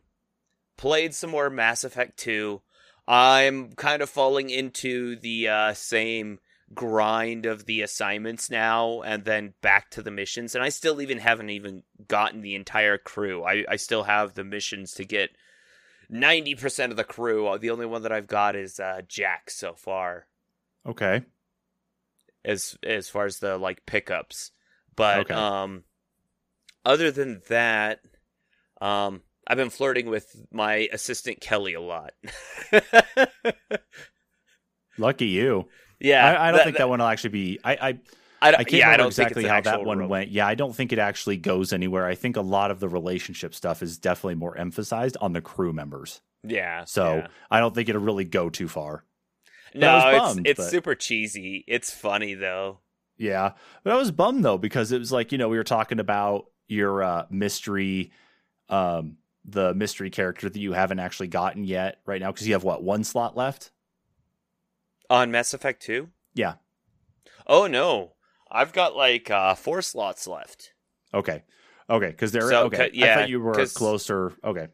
played 0.78 1.14
some 1.14 1.30
more 1.32 1.50
Mass 1.50 1.84
Effect 1.84 2.18
2. 2.18 2.62
I'm 3.08 3.74
kind 3.74 4.02
of 4.02 4.10
falling 4.10 4.50
into 4.50 5.16
the 5.18 5.48
uh, 5.50 5.74
same 5.74 6.40
grind 6.74 7.46
of 7.46 7.66
the 7.66 7.82
assignments 7.82 8.50
now 8.50 9.02
and 9.02 9.24
then 9.26 9.54
back 9.62 9.92
to 9.92 10.02
the 10.02 10.10
missions 10.10 10.56
and 10.56 10.64
I 10.64 10.70
still 10.70 11.00
even 11.00 11.20
haven't 11.20 11.52
even 11.52 11.84
gotten 12.08 12.42
the 12.42 12.56
entire 12.56 12.98
crew. 12.98 13.44
I, 13.44 13.66
I 13.70 13.76
still 13.76 14.04
have 14.04 14.34
the 14.34 14.44
missions 14.44 14.94
to 14.94 15.06
get 15.06 15.30
90% 16.12 16.90
of 16.90 16.98
the 16.98 17.04
crew. 17.04 17.56
The 17.60 17.70
only 17.70 17.86
one 17.86 18.02
that 18.02 18.12
I've 18.12 18.26
got 18.26 18.56
is 18.56 18.80
uh, 18.80 19.02
Jack 19.08 19.52
so 19.52 19.76
far. 19.76 20.26
Okay 20.88 21.24
as 22.46 22.78
as 22.84 23.10
far 23.10 23.26
as 23.26 23.40
the 23.40 23.58
like 23.58 23.86
pickups. 23.86 24.52
But 24.96 25.32
okay. 25.32 25.34
um 25.34 25.84
other 26.86 27.12
than 27.12 27.42
that, 27.50 28.00
um 28.80 29.22
I've 29.48 29.58
been 29.58 29.70
flirting 29.70 30.08
with 30.08 30.36
my 30.52 30.88
assistant 30.92 31.42
Kelly 31.42 31.74
a 31.74 31.82
lot. 31.82 32.14
Lucky 34.98 35.28
you. 35.28 35.68
Yeah, 36.00 36.26
I, 36.26 36.48
I 36.48 36.52
don't 36.52 36.58
that, 36.58 36.64
think 36.64 36.78
that, 36.78 36.84
that, 36.84 36.90
one 36.90 37.00
will 37.00 37.08
actually 37.08 37.30
be. 37.32 37.60
I 37.64 37.74
I, 37.74 37.88
I, 38.42 38.50
I 38.50 38.52
can't 38.64 38.74
yeah, 38.74 38.86
remember 38.92 39.08
exactly 39.08 39.46
how 39.46 39.62
that 39.62 39.84
one 39.84 40.08
went. 40.08 40.30
Yeah, 40.30 40.48
I 40.48 40.56
don't 40.56 40.76
think 40.76 40.94
it 40.94 41.00
actually 41.00 41.38
goes 41.38 41.74
anywhere. 41.74 42.06
I 42.06 42.16
think 42.16 42.38
a 42.38 42.42
lot 42.42 42.72
of 42.72 42.80
the 42.80 42.90
relationship 42.90 43.56
stuff 43.56 43.82
is 43.82 43.98
definitely 43.98 44.36
more 44.36 44.58
emphasized 44.58 45.18
on 45.22 45.34
the 45.34 45.42
crew 45.42 45.74
members. 45.74 46.22
Yeah. 46.44 46.86
So 46.86 47.16
yeah. 47.16 47.28
I 47.50 47.60
don't 47.60 47.74
think 47.74 47.90
it'll 47.90 48.02
really 48.02 48.26
go 48.26 48.50
too 48.50 48.68
far. 48.68 49.04
No, 49.76 50.00
bummed, 50.00 50.48
it's 50.48 50.52
it's 50.52 50.66
but... 50.66 50.72
super 50.72 50.96
cheesy. 50.96 51.64
It's 51.68 51.94
funny 51.94 52.34
though. 52.34 52.80
Yeah, 53.18 53.52
but 53.84 53.94
I 53.94 53.98
was 53.98 54.12
bummed 54.12 54.44
though 54.44 54.58
because 54.58 54.92
it 54.92 55.00
was 55.00 55.12
like 55.12 55.32
you 55.32 55.38
know 55.38 55.50
we 55.50 55.58
were 55.58 55.64
talking 55.64 56.00
about 56.00 56.46
your 56.68 57.04
uh, 57.04 57.26
mystery, 57.30 58.12
um, 58.70 59.18
the 59.46 59.74
mystery 59.74 60.10
character 60.10 60.50
that 60.50 60.60
you 60.60 60.74
haven't 60.74 61.00
actually 61.00 61.28
gotten 61.28 61.64
yet 61.64 62.00
right 62.06 62.22
now 62.22 62.32
because 62.32 62.48
you 62.48 62.54
have 62.54 62.64
what 62.64 62.84
one 62.84 63.04
slot 63.04 63.38
left. 63.38 63.72
On 65.10 65.30
Mass 65.30 65.54
Effect 65.54 65.84
2? 65.84 66.10
Yeah. 66.34 66.56
Oh 67.46 67.68
no. 67.68 68.14
I've 68.50 68.74
got 68.74 68.96
like 68.96 69.30
uh, 69.30 69.56
four 69.56 69.82
slots 69.82 70.28
left. 70.28 70.74
Okay. 71.14 71.44
Okay, 71.90 72.08
because 72.08 72.32
they're 72.32 72.50
So, 72.50 72.66
okay. 72.66 72.90
yeah, 72.94 73.12
I 73.12 73.16
thought 73.20 73.30
you 73.30 73.40
were 73.40 73.66
closer. 73.68 74.34
Okay. 74.44 74.68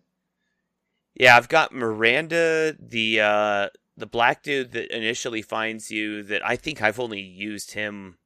Yeah, 1.16 1.36
I've 1.36 1.50
got 1.50 1.74
Miranda, 1.74 2.76
the 2.80 3.20
uh 3.20 3.70
the 4.02 4.08
black 4.08 4.44
dude 4.44 4.72
that 4.74 4.96
initially 4.96 5.42
finds 5.42 5.92
you 5.92 6.24
that 6.24 6.46
I 6.46 6.56
think 6.58 6.82
I've 6.82 7.00
only 7.00 7.22
used 7.22 7.72
him 7.74 8.18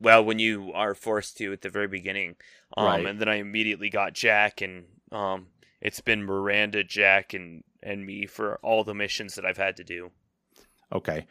well 0.00 0.24
when 0.24 0.38
you 0.38 0.72
are 0.74 0.94
forced 0.94 1.36
to 1.38 1.52
at 1.52 1.62
the 1.62 1.70
very 1.70 1.88
beginning. 1.88 2.36
Um 2.76 2.86
Right. 2.86 3.06
and 3.06 3.20
then 3.20 3.28
I 3.28 3.36
immediately 3.36 3.90
got 3.90 4.14
Jack 4.14 4.60
and 4.62 4.86
um 5.12 5.48
it's 5.80 6.00
been 6.00 6.24
Miranda, 6.24 6.84
Jack 6.84 7.34
and 7.34 7.64
and 7.82 8.04
me 8.06 8.26
for 8.26 8.58
all 8.62 8.84
the 8.84 8.94
missions 8.94 9.34
that 9.36 9.46
I've 9.46 9.56
had 9.56 9.76
to 9.78 9.84
do. 9.84 10.12
Okay. 10.92 11.26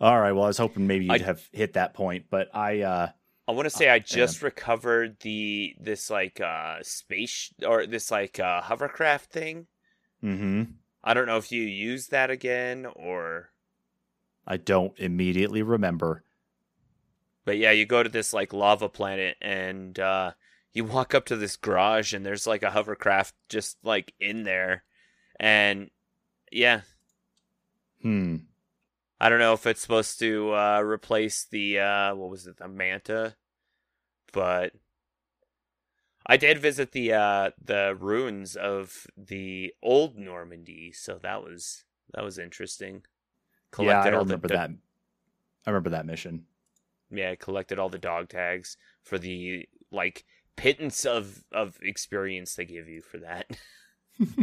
All 0.00 0.20
right. 0.20 0.32
Well, 0.32 0.44
I 0.44 0.48
was 0.48 0.58
hoping 0.58 0.86
maybe 0.86 1.06
you'd 1.06 1.22
I- 1.22 1.24
have 1.24 1.48
hit 1.52 1.74
that 1.74 1.94
point, 1.94 2.26
but 2.30 2.54
I. 2.54 2.80
uh 2.82 3.08
I 3.46 3.52
want 3.52 3.66
to 3.66 3.70
say 3.70 3.90
I 3.90 3.98
just 3.98 4.40
recovered 4.40 5.20
the 5.20 5.76
this 5.78 6.08
like 6.08 6.40
uh 6.40 6.82
space 6.82 7.52
or 7.66 7.86
this 7.86 8.10
like 8.10 8.40
uh 8.40 8.62
hovercraft 8.62 9.30
thing. 9.30 9.66
hmm 10.20 10.62
I 11.04 11.12
don't 11.14 11.26
know 11.26 11.36
if 11.36 11.52
you 11.52 11.62
use 11.62 12.06
that 12.08 12.30
again 12.30 12.86
or 12.86 13.50
I 14.46 14.56
don't 14.56 14.98
immediately 14.98 15.62
remember. 15.62 16.24
but 17.44 17.58
yeah, 17.58 17.70
you 17.72 17.84
go 17.84 18.02
to 18.02 18.08
this 18.08 18.32
like 18.32 18.52
lava 18.54 18.88
planet 18.88 19.36
and 19.42 19.98
uh 19.98 20.32
you 20.72 20.84
walk 20.84 21.14
up 21.14 21.26
to 21.26 21.36
this 21.36 21.56
garage 21.56 22.14
and 22.14 22.24
there's 22.24 22.46
like 22.46 22.62
a 22.62 22.70
hovercraft 22.70 23.34
just 23.50 23.76
like 23.84 24.14
in 24.18 24.42
there. 24.44 24.82
And 25.38 25.90
yeah, 26.50 26.80
Hmm. 28.02 28.36
I 29.20 29.28
don't 29.28 29.38
know 29.38 29.52
if 29.54 29.66
it's 29.66 29.80
supposed 29.82 30.18
to 30.20 30.52
uh 30.54 30.80
replace 30.82 31.44
the 31.44 31.80
uh 31.80 32.14
what 32.14 32.30
was 32.30 32.46
it, 32.46 32.56
the 32.56 32.68
manta, 32.68 33.36
but 34.32 34.72
I 36.26 36.36
did 36.36 36.58
visit 36.58 36.92
the 36.92 37.12
uh 37.12 37.50
the 37.62 37.96
ruins 37.98 38.56
of 38.56 39.06
the 39.16 39.74
old 39.82 40.16
Normandy, 40.16 40.92
so 40.92 41.18
that 41.22 41.42
was 41.42 41.84
that 42.12 42.24
was 42.24 42.38
interesting. 42.38 43.02
yeah, 43.78 44.00
I 44.00 44.12
all 44.12 44.20
remember 44.20 44.48
the, 44.48 44.54
that. 44.54 44.70
I 45.66 45.70
remember 45.70 45.90
that 45.90 46.06
mission. 46.06 46.46
Yeah, 47.10 47.32
I 47.32 47.36
collected 47.36 47.78
all 47.78 47.88
the 47.88 47.98
dog 47.98 48.28
tags 48.28 48.76
for 49.02 49.18
the 49.18 49.68
like 49.90 50.24
pittance 50.56 51.04
of 51.04 51.44
of 51.52 51.78
experience 51.82 52.54
they 52.54 52.64
give 52.64 52.88
you 52.88 53.02
for 53.02 53.18
that. 53.18 53.46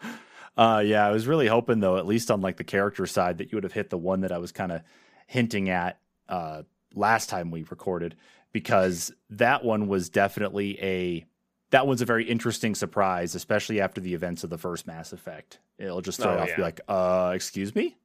uh 0.56 0.82
yeah, 0.84 1.06
I 1.06 1.10
was 1.10 1.26
really 1.26 1.46
hoping 1.46 1.80
though, 1.80 1.96
at 1.96 2.06
least 2.06 2.30
on 2.30 2.40
like 2.42 2.58
the 2.58 2.64
character 2.64 3.06
side, 3.06 3.38
that 3.38 3.50
you 3.50 3.56
would 3.56 3.64
have 3.64 3.72
hit 3.72 3.88
the 3.90 3.98
one 3.98 4.20
that 4.20 4.32
I 4.32 4.38
was 4.38 4.52
kind 4.52 4.72
of 4.72 4.82
hinting 5.26 5.70
at 5.70 6.00
uh 6.28 6.62
last 6.94 7.28
time 7.28 7.50
we 7.50 7.62
recorded, 7.64 8.16
because 8.54 9.12
that 9.30 9.62
one 9.64 9.88
was 9.88 10.08
definitely 10.08 10.80
a 10.80 11.26
that 11.70 11.86
one's 11.88 12.00
a 12.00 12.06
very 12.06 12.24
interesting 12.24 12.74
surprise, 12.76 13.34
especially 13.34 13.80
after 13.80 14.00
the 14.00 14.14
events 14.14 14.44
of 14.44 14.50
the 14.50 14.56
first 14.58 14.86
Mass 14.86 15.12
Effect. 15.12 15.58
It'll 15.76 16.00
just 16.02 16.20
throw 16.20 16.36
Oh, 16.36 16.38
off, 16.38 16.48
yeah. 16.50 16.56
be 16.56 16.62
like, 16.62 16.80
uh, 16.88 17.32
excuse 17.34 17.74
me? 17.74 17.96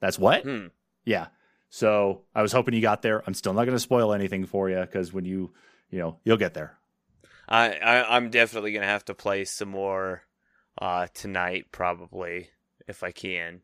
That's 0.00 0.18
what? 0.18 0.44
Hmm. 0.44 0.68
Yeah. 1.04 1.26
So 1.68 2.22
I 2.34 2.40
was 2.40 2.52
hoping 2.52 2.72
you 2.72 2.80
got 2.80 3.02
there. 3.02 3.22
I'm 3.26 3.34
still 3.34 3.52
not 3.52 3.64
going 3.66 3.76
to 3.76 3.80
spoil 3.80 4.14
anything 4.14 4.46
for 4.46 4.70
you 4.70 4.80
because 4.80 5.12
when 5.12 5.26
you, 5.26 5.52
you 5.90 5.98
know, 5.98 6.16
you'll 6.24 6.38
get 6.38 6.54
there. 6.54 6.78
I, 7.48 7.72
I 7.74 8.16
I'm 8.16 8.30
definitely 8.30 8.72
gonna 8.72 8.86
have 8.86 9.04
to 9.06 9.14
play 9.14 9.44
some 9.44 9.68
more 9.68 10.22
uh 10.80 11.08
tonight 11.12 11.66
probably 11.70 12.48
if 12.88 13.02
I 13.02 13.10
can. 13.10 13.60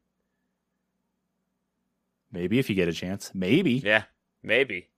Maybe 2.30 2.58
if 2.58 2.68
you 2.68 2.76
get 2.76 2.88
a 2.88 2.92
chance. 2.92 3.30
Maybe. 3.34 3.74
Yeah, 3.74 4.02
maybe. 4.42 4.88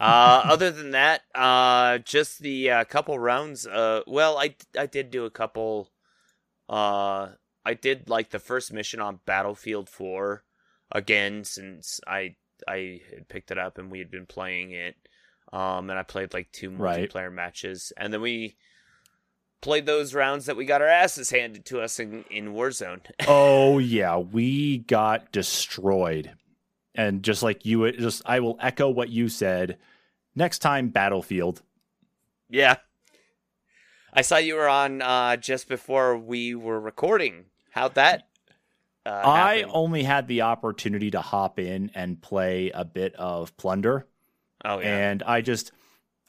Uh, 0.00 0.42
other 0.46 0.70
than 0.70 0.90
that, 0.92 1.22
uh, 1.34 1.98
just 1.98 2.40
the 2.40 2.70
uh, 2.70 2.84
couple 2.84 3.18
rounds. 3.18 3.66
Uh, 3.66 4.02
well, 4.06 4.38
I 4.38 4.54
I 4.78 4.86
did 4.86 5.10
do 5.10 5.24
a 5.24 5.30
couple. 5.30 5.90
Uh, 6.68 7.30
I 7.64 7.74
did 7.74 8.08
like 8.08 8.30
the 8.30 8.38
first 8.38 8.72
mission 8.72 9.00
on 9.00 9.20
Battlefield 9.26 9.88
Four 9.88 10.44
again 10.90 11.44
since 11.44 12.00
I 12.06 12.36
I 12.66 13.00
had 13.14 13.28
picked 13.28 13.50
it 13.50 13.58
up 13.58 13.78
and 13.78 13.90
we 13.90 13.98
had 13.98 14.10
been 14.10 14.26
playing 14.26 14.72
it. 14.72 14.96
Um, 15.52 15.90
and 15.90 15.98
I 15.98 16.02
played 16.02 16.32
like 16.32 16.50
two 16.52 16.70
Right. 16.70 17.10
multiplayer 17.10 17.32
matches, 17.32 17.92
and 17.98 18.12
then 18.12 18.22
we 18.22 18.56
played 19.60 19.84
those 19.86 20.14
rounds 20.14 20.46
that 20.46 20.56
we 20.56 20.64
got 20.64 20.80
our 20.80 20.88
asses 20.88 21.30
handed 21.30 21.64
to 21.66 21.80
us 21.82 22.00
in 22.00 22.24
in 22.30 22.54
Warzone. 22.54 23.02
oh 23.28 23.78
yeah, 23.78 24.16
we 24.16 24.78
got 24.78 25.30
destroyed. 25.30 26.32
And 26.94 27.22
just 27.22 27.42
like 27.42 27.64
you, 27.64 27.90
just 27.92 28.22
I 28.26 28.40
will 28.40 28.58
echo 28.60 28.90
what 28.90 29.08
you 29.08 29.28
said. 29.28 29.78
Next 30.34 30.58
time, 30.60 30.88
Battlefield. 30.88 31.62
Yeah. 32.48 32.76
I 34.12 34.22
saw 34.22 34.36
you 34.36 34.56
were 34.56 34.68
on 34.68 35.00
uh, 35.00 35.36
just 35.36 35.68
before 35.68 36.18
we 36.18 36.54
were 36.54 36.80
recording. 36.80 37.46
How'd 37.70 37.94
that? 37.94 38.28
Uh, 39.04 39.22
I 39.24 39.56
happen? 39.58 39.70
only 39.74 40.02
had 40.02 40.28
the 40.28 40.42
opportunity 40.42 41.10
to 41.10 41.20
hop 41.20 41.58
in 41.58 41.90
and 41.94 42.20
play 42.20 42.70
a 42.70 42.84
bit 42.84 43.14
of 43.16 43.56
Plunder. 43.56 44.06
oh 44.64 44.78
yeah. 44.80 45.10
and 45.10 45.22
I 45.22 45.40
just 45.40 45.72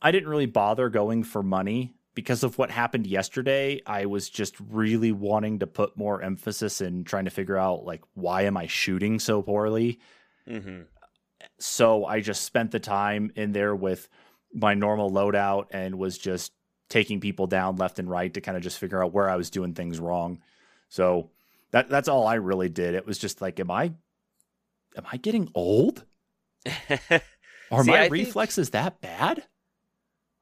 I 0.01 0.12
didn't 0.12 0.29
really 0.29 0.48
bother 0.48 0.89
going 0.89 1.24
for 1.24 1.43
money 1.43 1.93
because 2.15 2.43
of 2.43 2.58
what 2.58 2.72
happened 2.72 3.05
yesterday. 3.05 3.82
I 3.86 4.05
was 4.05 4.29
just 4.29 4.55
really 4.60 5.12
wanting 5.12 5.60
to 5.60 5.67
put 5.67 5.98
more 5.98 6.22
emphasis 6.22 6.82
in 6.82 7.03
trying 7.03 7.25
to 7.25 7.32
figure 7.32 7.58
out 7.58 7.86
like 7.86 8.01
why 8.13 8.43
am 8.43 8.58
I 8.58 8.67
shooting 8.67 9.20
so 9.20 9.41
poorly. 9.41 10.00
Hmm 10.48 10.82
So 11.60 12.06
I 12.06 12.20
just 12.20 12.44
spent 12.44 12.72
the 12.72 12.80
time 12.80 13.32
in 13.36 13.52
there 13.52 13.76
with 13.76 14.10
my 14.54 14.74
normal 14.74 15.12
loadout 15.12 15.66
and 15.72 15.98
was 15.98 16.18
just 16.18 16.52
taking 16.90 17.20
people 17.20 17.48
down 17.48 17.76
left 17.78 17.98
and 18.00 18.10
right 18.10 18.34
to 18.34 18.42
kind 18.42 18.56
of 18.56 18.64
just 18.64 18.78
figure 18.78 19.04
out 19.04 19.14
where 19.14 19.30
I 19.30 19.36
was 19.36 19.50
doing 19.50 19.74
things 19.74 20.00
wrong. 20.00 20.40
So 20.90 21.32
that 21.72 21.90
that's 21.90 22.08
all 22.08 22.28
I 22.28 22.36
really 22.36 22.70
did. 22.70 22.94
It 22.94 23.06
was 23.08 23.18
just 23.18 23.42
like 23.42 23.60
am 23.60 23.72
I 23.72 23.86
am 24.96 25.06
I 25.12 25.18
getting 25.18 25.50
old? 25.56 26.06
Are 27.72 27.84
See, 27.84 27.90
my 27.92 27.98
I 27.98 28.02
think- 28.02 28.12
reflexes 28.12 28.70
that 28.72 29.02
bad? 29.02 29.44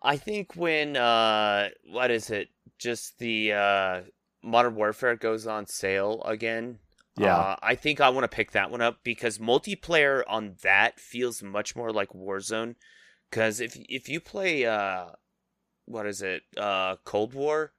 I 0.03 0.17
think 0.17 0.55
when 0.55 0.97
uh, 0.97 1.69
what 1.89 2.09
is 2.11 2.31
it? 2.31 2.49
Just 2.79 3.19
the 3.19 3.53
uh, 3.53 4.01
Modern 4.43 4.73
Warfare 4.75 5.15
goes 5.15 5.45
on 5.45 5.67
sale 5.67 6.23
again. 6.25 6.79
Yeah. 7.17 7.35
Uh, 7.37 7.55
I 7.61 7.75
think 7.75 7.99
I 7.99 8.09
want 8.09 8.23
to 8.23 8.35
pick 8.35 8.51
that 8.51 8.71
one 8.71 8.81
up 8.81 8.99
because 9.03 9.37
multiplayer 9.37 10.23
on 10.27 10.55
that 10.63 10.99
feels 10.99 11.43
much 11.43 11.75
more 11.75 11.91
like 11.91 12.09
Warzone. 12.09 12.75
Because 13.29 13.59
if 13.59 13.77
if 13.89 14.09
you 14.09 14.19
play 14.19 14.65
uh, 14.65 15.07
what 15.85 16.05
is 16.05 16.21
it? 16.21 16.43
Uh, 16.57 16.95
Cold 17.03 17.33
War, 17.33 17.73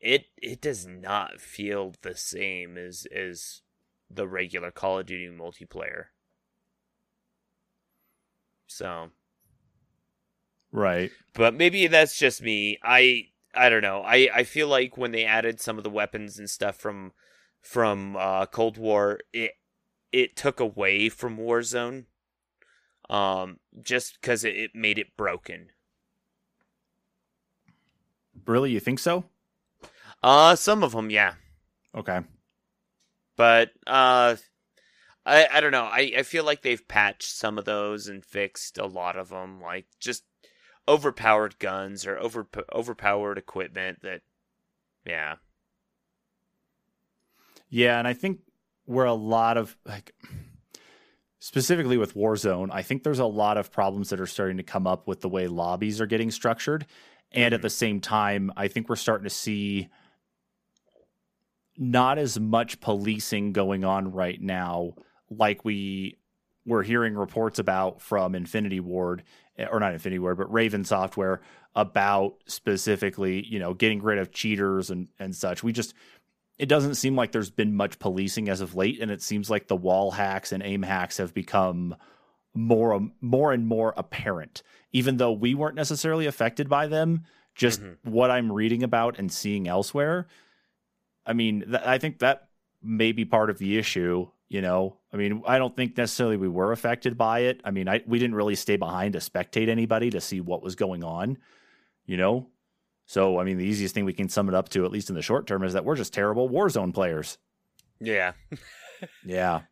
it 0.00 0.26
it 0.36 0.60
does 0.60 0.86
not 0.86 1.40
feel 1.40 1.94
the 2.02 2.14
same 2.16 2.76
as 2.78 3.06
as 3.14 3.62
the 4.10 4.26
regular 4.26 4.70
Call 4.70 4.98
of 5.00 5.06
Duty 5.06 5.28
multiplayer. 5.28 6.06
So, 8.66 9.10
Right. 10.72 11.10
but 11.34 11.54
maybe 11.54 11.86
that's 11.86 12.18
just 12.18 12.42
me. 12.42 12.78
I 12.82 13.28
I 13.54 13.68
don't 13.68 13.82
know. 13.82 14.02
I 14.02 14.28
I 14.34 14.44
feel 14.44 14.68
like 14.68 14.96
when 14.96 15.12
they 15.12 15.24
added 15.24 15.60
some 15.60 15.78
of 15.78 15.84
the 15.84 15.90
weapons 15.90 16.38
and 16.38 16.48
stuff 16.48 16.76
from 16.76 17.12
from 17.60 18.16
uh, 18.16 18.46
Cold 18.46 18.78
War, 18.78 19.20
it 19.32 19.52
it 20.12 20.36
took 20.36 20.60
away 20.60 21.08
from 21.08 21.36
Warzone. 21.38 22.06
Um, 23.10 23.58
just 23.82 24.20
because 24.20 24.44
it, 24.44 24.54
it 24.56 24.70
made 24.74 24.98
it 24.98 25.16
broken. 25.16 25.70
Really, 28.46 28.70
you 28.72 28.80
think 28.80 28.98
so? 28.98 29.24
Uh, 30.22 30.56
some 30.56 30.82
of 30.82 30.92
them, 30.92 31.10
yeah. 31.10 31.34
Okay. 31.94 32.20
but 33.36 33.72
uh 33.86 34.36
I 35.26 35.48
I 35.52 35.60
don't 35.60 35.72
know. 35.72 35.84
I 35.84 36.12
I 36.18 36.22
feel 36.22 36.44
like 36.44 36.62
they've 36.62 36.86
patched 36.88 37.30
some 37.30 37.58
of 37.58 37.64
those 37.64 38.08
and 38.08 38.24
fixed 38.24 38.78
a 38.78 38.86
lot 38.86 39.16
of 39.16 39.30
them 39.30 39.60
like 39.60 39.86
just 40.00 40.24
overpowered 40.88 41.58
guns 41.58 42.06
or 42.06 42.18
over 42.18 42.48
overpowered 42.72 43.38
equipment 43.38 44.02
that 44.02 44.22
yeah. 45.06 45.36
Yeah, 47.70 47.98
and 47.98 48.08
I 48.08 48.14
think 48.14 48.40
where 48.84 49.06
a 49.06 49.14
lot 49.14 49.56
of 49.56 49.76
like 49.84 50.12
specifically 51.38 51.96
with 51.96 52.14
Warzone, 52.14 52.68
I 52.72 52.82
think 52.82 53.02
there's 53.02 53.18
a 53.18 53.26
lot 53.26 53.56
of 53.58 53.70
problems 53.70 54.10
that 54.10 54.20
are 54.20 54.26
starting 54.26 54.56
to 54.56 54.62
come 54.62 54.86
up 54.86 55.06
with 55.06 55.20
the 55.20 55.28
way 55.28 55.46
lobbies 55.46 56.00
are 56.00 56.06
getting 56.06 56.30
structured. 56.30 56.86
And 57.30 57.52
at 57.52 57.60
Mhm. 57.60 57.62
the 57.62 57.70
same 57.70 58.00
time, 58.00 58.50
I 58.56 58.68
think 58.68 58.88
we're 58.88 58.96
starting 58.96 59.24
to 59.24 59.30
see 59.30 59.88
not 61.76 62.18
as 62.18 62.40
much 62.40 62.80
policing 62.80 63.52
going 63.52 63.84
on 63.84 64.10
right 64.12 64.40
now 64.40 64.94
like 65.30 65.64
we 65.64 66.16
we're 66.66 66.82
hearing 66.82 67.14
reports 67.14 67.58
about 67.58 68.02
from 68.02 68.34
Infinity 68.34 68.80
Ward 68.80 69.22
eh, 69.56 69.66
or 69.70 69.80
not 69.80 69.94
Infinity 69.94 70.18
Ward, 70.18 70.36
but 70.36 70.52
Raven 70.52 70.84
Software 70.84 71.40
about 71.74 72.34
specifically, 72.46 73.42
you 73.46 73.58
know, 73.58 73.72
getting 73.72 74.02
rid 74.02 74.18
of 74.18 74.32
cheaters 74.32 74.90
and 74.90 75.08
and 75.18 75.34
such. 75.36 75.62
We 75.62 75.72
just 75.72 75.94
it 76.58 76.68
doesn't 76.68 76.96
seem 76.96 77.14
like 77.14 77.32
there's 77.32 77.50
been 77.50 77.74
much 77.74 77.98
policing 77.98 78.48
as 78.48 78.60
of 78.60 78.74
late, 78.74 79.00
and 79.00 79.10
it 79.10 79.22
seems 79.22 79.48
like 79.48 79.68
the 79.68 79.76
wall 79.76 80.10
hacks 80.10 80.52
and 80.52 80.62
aim 80.62 80.82
hacks 80.82 81.18
have 81.18 81.32
become 81.32 81.94
more 82.54 83.08
more 83.20 83.52
and 83.52 83.66
more 83.66 83.94
apparent. 83.96 84.62
Even 84.92 85.18
though 85.18 85.32
we 85.32 85.54
weren't 85.54 85.76
necessarily 85.76 86.26
affected 86.26 86.68
by 86.68 86.86
them, 86.86 87.24
just 87.54 87.80
mm-hmm. 87.80 88.10
what 88.10 88.30
I'm 88.30 88.50
reading 88.50 88.82
about 88.82 89.18
and 89.18 89.30
seeing 89.30 89.68
elsewhere. 89.68 90.26
I 91.24 91.34
mean, 91.34 91.60
th- 91.60 91.82
I 91.84 91.98
think 91.98 92.20
that 92.20 92.48
may 92.82 93.12
be 93.12 93.24
part 93.24 93.50
of 93.50 93.58
the 93.58 93.78
issue. 93.78 94.28
You 94.48 94.62
know, 94.62 94.96
I 95.12 95.18
mean, 95.18 95.42
I 95.46 95.58
don't 95.58 95.76
think 95.76 95.96
necessarily 95.96 96.38
we 96.38 96.48
were 96.48 96.72
affected 96.72 97.18
by 97.18 97.40
it. 97.40 97.60
I 97.64 97.70
mean, 97.70 97.86
I 97.86 98.02
we 98.06 98.18
didn't 98.18 98.36
really 98.36 98.54
stay 98.56 98.76
behind 98.76 99.12
to 99.12 99.20
spectate 99.20 99.68
anybody 99.68 100.10
to 100.10 100.20
see 100.20 100.40
what 100.40 100.62
was 100.62 100.74
going 100.74 101.04
on. 101.04 101.38
You 102.06 102.16
know, 102.16 102.48
so 103.08 103.38
I 103.38 103.44
mean, 103.44 103.56
the 103.56 103.64
easiest 103.64 103.94
thing 103.94 104.04
we 104.04 104.12
can 104.12 104.28
sum 104.28 104.50
it 104.50 104.54
up 104.54 104.68
to, 104.68 104.84
at 104.84 104.92
least 104.92 105.08
in 105.08 105.16
the 105.16 105.22
short 105.22 105.46
term, 105.46 105.64
is 105.64 105.72
that 105.72 105.84
we're 105.84 105.96
just 105.96 106.12
terrible 106.12 106.50
Warzone 106.50 106.92
players. 106.92 107.38
Yeah. 108.00 108.32
yeah. 109.24 109.62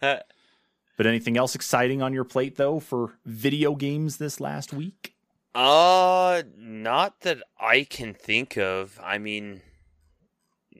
Uh, 0.00 0.18
but 0.96 1.06
anything 1.06 1.36
else 1.36 1.54
exciting 1.54 2.02
on 2.02 2.12
your 2.12 2.24
plate 2.24 2.56
though 2.56 2.80
for 2.80 3.12
video 3.24 3.76
games 3.76 4.16
this 4.16 4.40
last 4.40 4.72
week? 4.72 5.14
Uh, 5.54 6.42
not 6.56 7.20
that 7.20 7.38
I 7.56 7.84
can 7.84 8.12
think 8.12 8.58
of. 8.58 8.98
I 9.00 9.18
mean, 9.18 9.60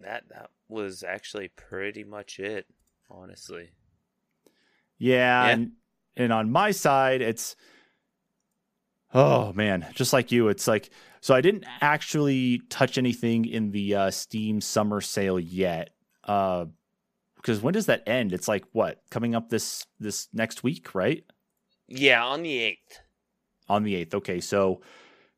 that 0.03 0.25
that 0.31 0.51
was 0.69 1.05
actually 1.05 1.53
pretty 1.55 2.03
much 2.03 2.41
it, 2.41 2.67
honestly. 3.09 3.71
Yeah, 4.99 5.47
yeah. 5.47 5.53
and 5.53 5.73
and 6.17 6.33
on 6.33 6.51
my 6.51 6.73
side, 6.73 7.23
it's 7.23 7.55
oh 9.15 9.53
man, 9.53 9.87
just 9.95 10.13
like 10.13 10.33
you, 10.33 10.49
it's 10.49 10.67
like 10.67 10.91
so 11.23 11.35
I 11.35 11.41
didn't 11.41 11.65
actually 11.81 12.63
touch 12.69 12.99
anything 12.99 13.45
in 13.45 13.71
the 13.71 13.95
uh, 13.95 14.11
Steam 14.11 14.61
summer 14.61 15.01
sale 15.01 15.39
yet. 15.39 15.91
Uh, 16.25 16.67
because 17.37 17.61
when 17.61 17.75
does 17.75 17.87
that 17.87 18.03
end? 18.09 18.33
It's 18.33 18.49
like 18.49 18.65
what 18.73 19.01
coming 19.09 19.35
up 19.35 19.49
this 19.49 19.87
this 20.01 20.29
next 20.33 20.65
week, 20.65 20.95
right? 20.95 21.25
Yeah, 21.89 22.25
on 22.25 22.43
the 22.43 22.59
eighth. 22.59 23.01
On 23.69 23.85
the 23.85 23.95
eighth. 23.95 24.15
Okay, 24.15 24.41
so 24.41 24.81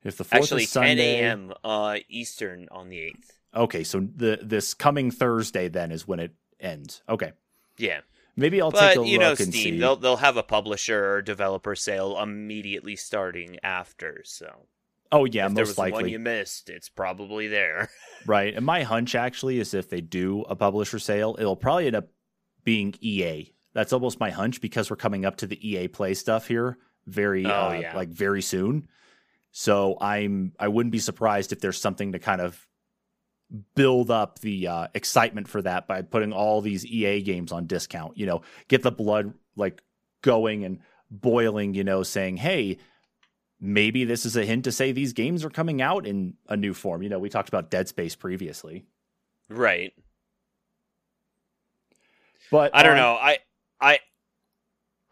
if 0.02 0.16
the 0.16 0.24
fourth 0.24 0.42
actually 0.42 0.62
is 0.64 0.70
Sunday, 0.70 1.20
10 1.20 1.24
a.m. 1.24 1.52
Uh, 1.62 1.98
Eastern 2.08 2.66
on 2.70 2.88
the 2.88 3.00
eighth. 3.00 3.38
Okay, 3.54 3.84
so 3.84 4.00
the 4.00 4.38
this 4.42 4.72
coming 4.72 5.10
Thursday 5.10 5.68
then 5.68 5.92
is 5.92 6.08
when 6.08 6.18
it 6.18 6.32
ends. 6.60 7.02
Okay. 7.10 7.32
Yeah. 7.76 8.00
Maybe 8.36 8.60
I'll 8.60 8.70
but, 8.70 8.94
take 8.94 9.04
a 9.04 9.06
you 9.06 9.18
look 9.18 9.28
know, 9.28 9.34
Steam, 9.34 9.52
see. 9.52 9.78
They'll 9.78 9.96
they'll 9.96 10.16
have 10.16 10.38
a 10.38 10.42
publisher 10.42 11.12
or 11.12 11.22
developer 11.22 11.74
sale 11.74 12.18
immediately 12.18 12.96
starting 12.96 13.58
after. 13.62 14.22
So. 14.24 14.66
Oh 15.12 15.24
yeah, 15.24 15.46
if 15.46 15.52
most 15.52 15.56
there 15.56 15.66
was 15.66 15.78
likely. 15.78 16.02
one 16.04 16.10
you 16.10 16.18
missed, 16.18 16.70
it's 16.70 16.88
probably 16.88 17.48
there. 17.48 17.90
right, 18.26 18.54
and 18.54 18.64
my 18.64 18.82
hunch 18.82 19.14
actually 19.14 19.60
is 19.60 19.74
if 19.74 19.88
they 19.88 20.00
do 20.00 20.42
a 20.42 20.56
publisher 20.56 20.98
sale, 20.98 21.36
it'll 21.38 21.56
probably 21.56 21.86
end 21.86 21.96
up 21.96 22.08
being 22.64 22.94
EA. 23.00 23.52
That's 23.74 23.92
almost 23.92 24.20
my 24.20 24.30
hunch 24.30 24.60
because 24.60 24.90
we're 24.90 24.96
coming 24.96 25.24
up 25.24 25.36
to 25.36 25.46
the 25.46 25.68
EA 25.68 25.88
Play 25.88 26.14
stuff 26.14 26.46
here 26.46 26.78
very, 27.06 27.46
oh, 27.46 27.68
uh, 27.68 27.78
yeah. 27.80 27.96
like 27.96 28.08
very 28.08 28.42
soon. 28.42 28.88
So 29.52 29.96
I'm 30.00 30.52
I 30.58 30.68
wouldn't 30.68 30.92
be 30.92 30.98
surprised 30.98 31.52
if 31.52 31.60
there's 31.60 31.80
something 31.80 32.12
to 32.12 32.18
kind 32.18 32.40
of 32.40 32.66
build 33.76 34.10
up 34.10 34.40
the 34.40 34.66
uh, 34.66 34.86
excitement 34.94 35.48
for 35.48 35.62
that 35.62 35.86
by 35.86 36.02
putting 36.02 36.32
all 36.32 36.60
these 36.60 36.84
EA 36.84 37.22
games 37.22 37.52
on 37.52 37.66
discount. 37.66 38.16
You 38.16 38.26
know, 38.26 38.42
get 38.68 38.82
the 38.82 38.90
blood 38.90 39.34
like 39.54 39.82
going 40.22 40.64
and 40.64 40.80
boiling. 41.08 41.74
You 41.74 41.84
know, 41.84 42.02
saying, 42.02 42.36
"Hey, 42.38 42.78
maybe 43.64 44.04
this 44.04 44.26
is 44.26 44.36
a 44.36 44.44
hint 44.44 44.64
to 44.64 44.72
say 44.72 44.92
these 44.92 45.12
games 45.12 45.44
are 45.44 45.50
coming 45.50 45.80
out 45.80 46.06
in 46.06 46.34
a 46.48 46.56
new 46.56 46.74
form." 46.74 47.02
You 47.02 47.08
know, 47.08 47.18
we 47.18 47.28
talked 47.28 47.48
about 47.48 47.70
Dead 47.70 47.88
Space 47.88 48.14
previously, 48.14 48.84
right? 49.48 49.92
But 52.50 52.74
I 52.74 52.82
don't 52.82 52.92
um, 52.92 52.98
know. 52.98 53.14
I 53.14 53.38
I 53.80 53.98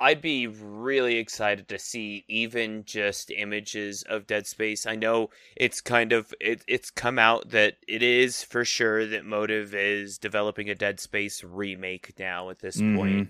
I'd 0.03 0.21
be 0.21 0.49
really 0.49 1.19
excited 1.19 1.69
to 1.69 1.79
see 1.79 2.25
even 2.27 2.85
just 2.85 3.31
images 3.31 4.03
of 4.03 4.27
Dead 4.27 4.49
Space. 4.49 4.85
I 4.85 4.97
know 4.97 5.31
it's 5.57 5.81
kind 5.81 6.13
of 6.13 6.35
it, 6.41 6.65
it's 6.67 6.91
come 6.91 7.21
out 7.21 7.51
that 7.51 7.77
it 7.87 8.03
is 8.03 8.43
for 8.43 8.65
sure 8.65 9.07
that 9.07 9.25
Motive 9.25 9.77
is 9.77 10.19
developing 10.19 10.69
a 10.69 10.75
Dead 10.75 10.99
Space 10.99 11.45
remake 11.45 12.19
now 12.19 12.51
at 12.51 12.59
this 12.59 12.79
mm-hmm. 12.79 12.97
point. 12.97 13.29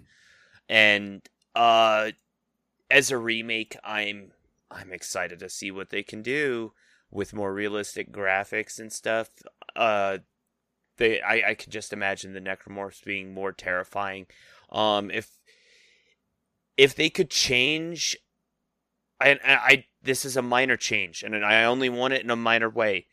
And 0.68 1.20
uh 1.54 2.12
as 2.90 3.10
a 3.10 3.18
remake, 3.18 3.76
I'm 3.84 4.32
I'm 4.72 4.92
excited 4.92 5.38
to 5.40 5.48
see 5.48 5.70
what 5.70 5.90
they 5.90 6.02
can 6.02 6.22
do 6.22 6.72
with 7.10 7.34
more 7.34 7.52
realistic 7.52 8.10
graphics 8.10 8.78
and 8.78 8.92
stuff. 8.92 9.28
Uh 9.76 10.18
they 10.96 11.20
I, 11.20 11.50
I 11.50 11.54
could 11.54 11.70
just 11.70 11.92
imagine 11.92 12.32
the 12.32 12.40
necromorphs 12.40 13.04
being 13.04 13.34
more 13.34 13.52
terrifying. 13.52 14.26
Um 14.70 15.10
if 15.10 15.30
if 16.76 16.94
they 16.94 17.10
could 17.10 17.30
change 17.30 18.16
and 19.20 19.38
I, 19.44 19.54
I 19.54 19.84
this 20.02 20.24
is 20.24 20.36
a 20.36 20.42
minor 20.42 20.76
change 20.76 21.22
and 21.22 21.44
I 21.44 21.64
only 21.64 21.88
want 21.88 22.14
it 22.14 22.22
in 22.22 22.30
a 22.30 22.36
minor 22.36 22.70
way. 22.70 23.06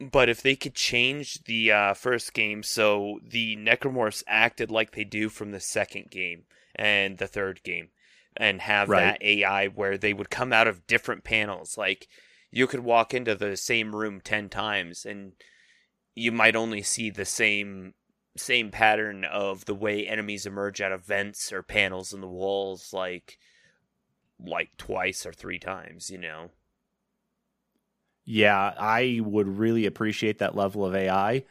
But 0.00 0.28
if 0.28 0.42
they 0.42 0.56
could 0.56 0.74
change 0.74 1.44
the 1.44 1.70
uh, 1.72 1.94
first 1.94 2.34
game 2.34 2.62
so 2.62 3.20
the 3.26 3.56
necromorphs 3.56 4.22
acted 4.26 4.70
like 4.70 4.92
they 4.92 5.04
do 5.04 5.28
from 5.28 5.52
the 5.52 5.60
second 5.60 6.10
game 6.10 6.44
and 6.74 7.18
the 7.18 7.28
third 7.28 7.62
game 7.62 7.90
and 8.36 8.60
have 8.60 8.88
right. 8.88 9.00
that 9.00 9.22
AI 9.22 9.68
where 9.68 9.96
they 9.96 10.12
would 10.12 10.30
come 10.30 10.52
out 10.52 10.66
of 10.66 10.86
different 10.86 11.24
panels 11.24 11.78
like 11.78 12.08
you 12.50 12.66
could 12.66 12.80
walk 12.80 13.14
into 13.14 13.34
the 13.34 13.56
same 13.56 13.94
room 13.94 14.20
10 14.20 14.48
times 14.48 15.04
and 15.04 15.32
you 16.14 16.32
might 16.32 16.56
only 16.56 16.82
see 16.82 17.10
the 17.10 17.24
same 17.24 17.94
same 18.36 18.70
pattern 18.70 19.24
of 19.24 19.64
the 19.64 19.74
way 19.74 20.06
enemies 20.06 20.46
emerge 20.46 20.80
out 20.80 20.92
of 20.92 21.04
vents 21.04 21.52
or 21.52 21.62
panels 21.62 22.12
in 22.12 22.20
the 22.20 22.28
walls 22.28 22.92
like 22.92 23.38
like 24.38 24.76
twice 24.76 25.24
or 25.24 25.32
three 25.32 25.58
times, 25.58 26.10
you 26.10 26.18
know. 26.18 26.50
Yeah, 28.24 28.72
I 28.78 29.20
would 29.22 29.58
really 29.58 29.86
appreciate 29.86 30.38
that 30.38 30.56
level 30.56 30.84
of 30.84 30.94
AI, 30.94 31.44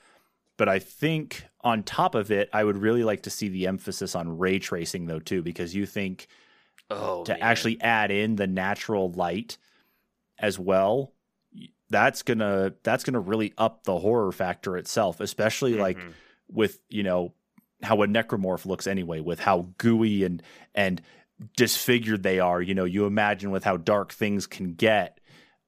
but 0.58 0.68
I 0.68 0.80
think 0.80 1.46
on 1.62 1.84
top 1.84 2.16
of 2.16 2.32
it, 2.32 2.50
I 2.52 2.64
would 2.64 2.78
really 2.78 3.04
like 3.04 3.24
to 3.24 3.30
see 3.30 3.48
the 3.48 3.68
emphasis 3.68 4.16
on 4.16 4.38
ray 4.38 4.60
tracing 4.60 5.06
though 5.06 5.20
too 5.20 5.42
because 5.42 5.76
you 5.76 5.86
think 5.86 6.28
oh, 6.90 7.24
to 7.24 7.34
man. 7.34 7.42
actually 7.42 7.80
add 7.82 8.12
in 8.12 8.36
the 8.36 8.48
natural 8.48 9.12
light 9.12 9.58
as 10.40 10.58
well 10.58 11.14
that's 11.90 12.24
gonna 12.24 12.74
that's 12.84 13.04
gonna 13.04 13.20
really 13.20 13.54
up 13.58 13.84
the 13.84 14.00
horror 14.00 14.32
factor 14.32 14.78
itself 14.78 15.20
especially 15.20 15.74
mm-hmm. 15.74 15.82
like 15.82 15.98
with 16.50 16.80
you 16.90 17.04
know 17.04 17.34
how 17.84 18.02
a 18.02 18.08
necromorph 18.08 18.66
looks 18.66 18.88
anyway, 18.88 19.20
with 19.20 19.40
how 19.40 19.68
gooey 19.78 20.24
and 20.24 20.42
and 20.74 21.02
disfigured 21.56 22.24
they 22.24 22.40
are. 22.40 22.62
You 22.62 22.74
know, 22.74 22.86
you 22.86 23.06
imagine 23.06 23.52
with 23.52 23.64
how 23.64 23.78
dark 23.78 24.14
things 24.14 24.48
can 24.48 24.74
get. 24.74 25.20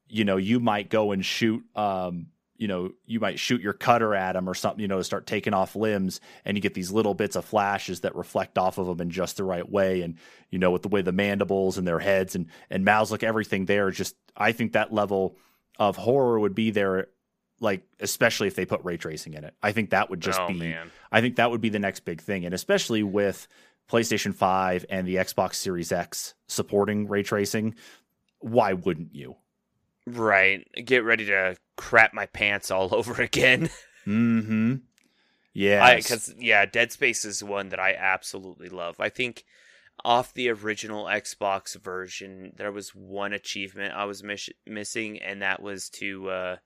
You 0.08 0.23
know, 0.23 0.38
you 0.38 0.60
might 0.60 0.89
go 0.89 1.12
and 1.12 1.25
shoot. 1.25 1.63
Um, 1.75 2.28
you 2.58 2.68
know, 2.68 2.91
you 3.06 3.20
might 3.20 3.39
shoot 3.39 3.62
your 3.62 3.74
cutter 3.74 4.15
at 4.15 4.34
them 4.34 4.50
or 4.50 4.54
something. 4.54 4.82
You 4.82 4.88
know, 4.88 4.98
to 4.98 5.04
start 5.04 5.28
taking 5.28 5.54
off 5.54 5.76
limbs, 5.76 6.22
and 6.44 6.58
you 6.58 6.62
get 6.62 6.74
these 6.74 6.91
little 6.91 7.13
bits 7.13 7.36
of 7.36 7.46
flashes 7.46 8.02
that 8.02 8.15
reflect 8.15 8.58
off 8.58 8.78
of 8.78 8.88
them 8.88 9.02
in 9.02 9.10
just 9.10 9.38
the 9.38 9.44
right 9.44 9.70
way. 9.70 10.02
And 10.02 10.18
you 10.50 10.60
know, 10.60 10.72
with 10.72 10.82
the 10.82 10.88
way 10.88 11.02
the 11.02 11.12
mandibles 11.12 11.78
and 11.78 11.88
their 11.88 12.00
heads 12.00 12.36
and 12.36 12.48
and 12.70 12.86
mouths 12.86 13.12
look, 13.12 13.24
everything 13.24 13.65
there. 13.65 13.91
Just, 13.91 14.15
I 14.36 14.52
think 14.52 14.74
that 14.74 14.94
level 14.94 15.38
of 15.78 15.98
horror 15.98 16.39
would 16.39 16.56
be 16.56 16.72
there 16.72 17.08
like 17.60 17.84
especially 18.00 18.48
if 18.48 18.56
they 18.56 18.65
put 18.65 18.84
ray 18.84 18.98
tracing 18.98 19.34
in 19.34 19.44
it. 19.44 19.54
I 19.63 19.72
think 19.72 19.91
that 19.91 20.10
would 20.10 20.22
just 20.22 20.39
oh, 20.39 20.48
be 20.48 20.56
man. 20.56 20.91
I 21.12 21.22
think 21.22 21.38
that 21.38 21.52
would 21.52 21.62
be 21.62 21.70
the 21.70 21.80
next 21.80 22.02
big 22.02 22.22
thing 22.22 22.46
and 22.46 22.54
especially 22.54 23.04
with 23.04 23.48
PlayStation 23.89 24.34
5 24.34 24.86
and 24.89 25.08
the 25.08 25.15
Xbox 25.15 25.56
Series 25.56 25.91
X 25.91 26.34
supporting 26.48 27.08
ray 27.08 27.24
tracing, 27.24 27.76
why 28.39 28.74
wouldn't 28.74 29.13
you? 29.13 29.36
Right. 30.06 30.68
Get 30.84 31.04
ready 31.04 31.26
to 31.26 31.58
crap 31.78 32.13
my 32.13 32.26
pants 32.28 32.72
all 32.72 32.94
over 32.96 33.22
again. 33.22 33.70
Mm 34.06 34.46
mhm. 34.46 34.82
Yeah. 35.54 36.00
Cuz 36.08 36.34
yeah, 36.38 36.65
Dead 36.65 36.91
Space 36.91 37.26
is 37.26 37.44
one 37.44 37.70
that 37.70 37.80
I 37.80 37.94
absolutely 37.94 38.70
love. 38.70 39.00
I 39.00 39.10
think 39.10 39.44
off 40.04 40.34
the 40.34 40.50
original 40.50 41.06
Xbox 41.06 41.76
version, 41.82 42.52
there 42.58 42.72
was 42.72 42.94
one 42.94 43.32
achievement 43.34 43.94
I 43.94 44.04
was 44.04 44.22
miss- 44.24 44.50
missing, 44.65 45.22
and 45.22 45.41
that 45.41 45.62
was 45.62 45.89
to 45.91 46.30
uh, 46.30 46.58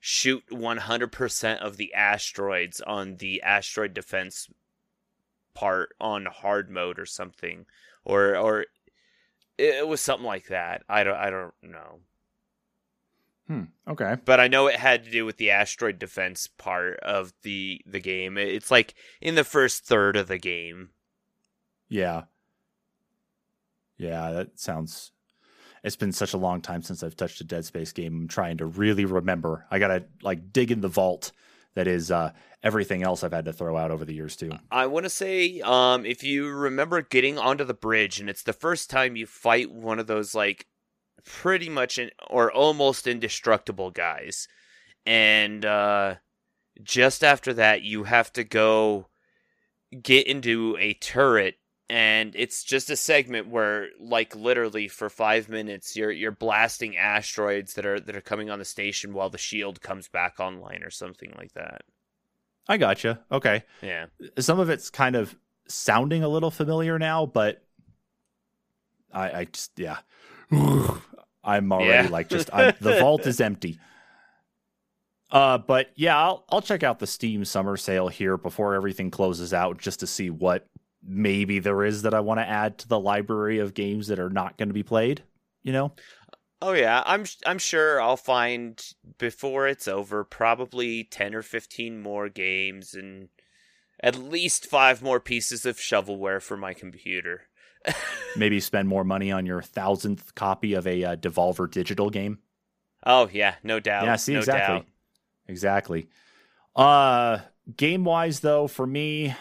shoot 0.00 0.42
100% 0.50 1.58
of 1.58 1.76
the 1.76 1.92
asteroids 1.94 2.80
on 2.80 3.16
the 3.16 3.42
asteroid 3.42 3.92
defense 3.94 4.48
part 5.54 5.94
on 6.00 6.26
hard 6.26 6.68
mode 6.68 6.98
or 6.98 7.06
something 7.06 7.64
or 8.04 8.36
or 8.36 8.66
it 9.56 9.86
was 9.86 10.00
something 10.00 10.26
like 10.26 10.48
that 10.48 10.82
i 10.88 11.04
don't 11.04 11.16
i 11.16 11.30
don't 11.30 11.54
know 11.62 12.00
hmm 13.46 13.64
okay 13.86 14.16
but 14.24 14.40
i 14.40 14.48
know 14.48 14.66
it 14.66 14.76
had 14.76 15.04
to 15.04 15.10
do 15.10 15.24
with 15.24 15.36
the 15.36 15.50
asteroid 15.50 15.98
defense 15.98 16.46
part 16.46 16.98
of 17.00 17.32
the 17.42 17.80
the 17.86 18.00
game 18.00 18.38
it's 18.38 18.70
like 18.70 18.94
in 19.20 19.34
the 19.34 19.44
first 19.44 19.84
third 19.84 20.16
of 20.16 20.28
the 20.28 20.38
game 20.38 20.90
yeah 21.88 22.22
Yeah, 23.96 24.32
that 24.32 24.58
sounds. 24.58 25.12
It's 25.82 25.96
been 25.96 26.12
such 26.12 26.32
a 26.32 26.38
long 26.38 26.60
time 26.60 26.82
since 26.82 27.02
I've 27.02 27.16
touched 27.16 27.40
a 27.40 27.44
Dead 27.44 27.64
Space 27.64 27.92
game. 27.92 28.22
I'm 28.22 28.28
trying 28.28 28.58
to 28.58 28.66
really 28.66 29.04
remember. 29.04 29.66
I 29.70 29.78
gotta 29.78 30.04
like 30.22 30.52
dig 30.52 30.70
in 30.70 30.80
the 30.80 30.88
vault 30.88 31.32
that 31.74 31.86
is 31.86 32.10
uh, 32.10 32.32
everything 32.62 33.02
else 33.02 33.22
I've 33.22 33.32
had 33.32 33.44
to 33.46 33.52
throw 33.52 33.76
out 33.76 33.90
over 33.90 34.04
the 34.04 34.14
years 34.14 34.36
too. 34.36 34.52
I 34.70 34.86
want 34.86 35.04
to 35.04 35.10
say, 35.10 35.60
um, 35.60 36.06
if 36.06 36.22
you 36.22 36.48
remember 36.48 37.02
getting 37.02 37.36
onto 37.38 37.64
the 37.64 37.74
bridge, 37.74 38.20
and 38.20 38.30
it's 38.30 38.42
the 38.44 38.52
first 38.52 38.88
time 38.88 39.16
you 39.16 39.26
fight 39.26 39.70
one 39.70 39.98
of 39.98 40.06
those 40.06 40.34
like 40.34 40.66
pretty 41.24 41.68
much 41.68 41.98
in, 41.98 42.10
or 42.28 42.52
almost 42.52 43.06
indestructible 43.06 43.90
guys, 43.90 44.48
and 45.06 45.64
uh, 45.64 46.16
just 46.82 47.22
after 47.24 47.52
that, 47.54 47.82
you 47.82 48.04
have 48.04 48.32
to 48.34 48.44
go 48.44 49.08
get 50.02 50.26
into 50.26 50.76
a 50.80 50.94
turret 50.94 51.56
and 51.90 52.34
it's 52.34 52.64
just 52.64 52.90
a 52.90 52.96
segment 52.96 53.48
where 53.48 53.88
like 54.00 54.34
literally 54.34 54.88
for 54.88 55.10
5 55.10 55.48
minutes 55.48 55.94
you're 55.94 56.10
you're 56.10 56.32
blasting 56.32 56.96
asteroids 56.96 57.74
that 57.74 57.84
are 57.84 58.00
that 58.00 58.16
are 58.16 58.22
coming 58.22 58.50
on 58.50 58.58
the 58.58 58.64
station 58.64 59.12
while 59.12 59.30
the 59.30 59.38
shield 59.38 59.80
comes 59.82 60.08
back 60.08 60.40
online 60.40 60.82
or 60.82 60.90
something 60.90 61.32
like 61.36 61.52
that. 61.52 61.82
I 62.68 62.78
gotcha. 62.78 63.20
Okay. 63.30 63.62
Yeah. 63.82 64.06
Some 64.38 64.58
of 64.58 64.70
it's 64.70 64.88
kind 64.88 65.16
of 65.16 65.36
sounding 65.68 66.22
a 66.22 66.28
little 66.28 66.50
familiar 66.50 66.98
now, 66.98 67.26
but 67.26 67.62
I 69.14 69.40
I 69.40 69.44
just 69.46 69.72
yeah. 69.76 69.98
I'm 71.44 71.72
already 71.72 72.08
yeah. 72.08 72.12
like 72.12 72.28
just 72.28 72.50
I'm, 72.52 72.74
the 72.80 72.98
vault 73.00 73.26
is 73.26 73.40
empty. 73.40 73.78
Uh, 75.30 75.58
but 75.58 75.90
yeah, 75.96 76.16
I'll 76.16 76.44
I'll 76.48 76.62
check 76.62 76.82
out 76.82 76.98
the 76.98 77.06
Steam 77.06 77.44
summer 77.44 77.76
sale 77.76 78.08
here 78.08 78.36
before 78.36 78.74
everything 78.74 79.10
closes 79.10 79.52
out 79.52 79.78
just 79.78 80.00
to 80.00 80.06
see 80.06 80.30
what 80.30 80.66
maybe 81.06 81.58
there 81.58 81.84
is 81.84 82.02
that 82.02 82.14
I 82.14 82.20
want 82.20 82.40
to 82.40 82.48
add 82.48 82.78
to 82.78 82.88
the 82.88 83.00
library 83.00 83.58
of 83.58 83.74
games 83.74 84.06
that 84.08 84.18
are 84.18 84.30
not 84.30 84.56
going 84.56 84.68
to 84.68 84.74
be 84.74 84.82
played. 84.82 85.22
You 85.62 85.72
know. 85.72 85.92
Oh 86.62 86.72
yeah, 86.72 87.02
I'm 87.04 87.24
I'm 87.44 87.58
sure 87.58 88.00
I'll 88.00 88.16
find 88.16 88.82
before 89.18 89.68
it's 89.68 89.88
over 89.88 90.24
probably 90.24 91.04
10 91.04 91.34
or 91.34 91.42
15 91.42 92.00
more 92.00 92.28
games 92.28 92.94
and 92.94 93.28
at 94.00 94.16
least 94.16 94.66
5 94.66 95.02
more 95.02 95.20
pieces 95.20 95.66
of 95.66 95.76
shovelware 95.76 96.40
for 96.40 96.56
my 96.56 96.72
computer. 96.72 97.48
Maybe 98.36 98.60
spend 98.60 98.88
more 98.88 99.04
money 99.04 99.30
on 99.30 99.46
your 99.46 99.62
thousandth 99.62 100.34
copy 100.34 100.74
of 100.74 100.86
a 100.86 101.04
uh, 101.04 101.16
Devolver 101.16 101.70
Digital 101.70 102.10
game. 102.10 102.38
Oh 103.06 103.28
yeah, 103.32 103.54
no 103.62 103.80
doubt. 103.80 104.04
Yeah, 104.04 104.16
see 104.16 104.32
no 104.32 104.40
exactly. 104.40 104.78
Doubt. 104.78 104.86
Exactly. 105.48 106.08
Uh 106.74 107.38
game 107.76 108.04
wise 108.04 108.40
though, 108.40 108.66
for 108.66 108.86
me, 108.86 109.34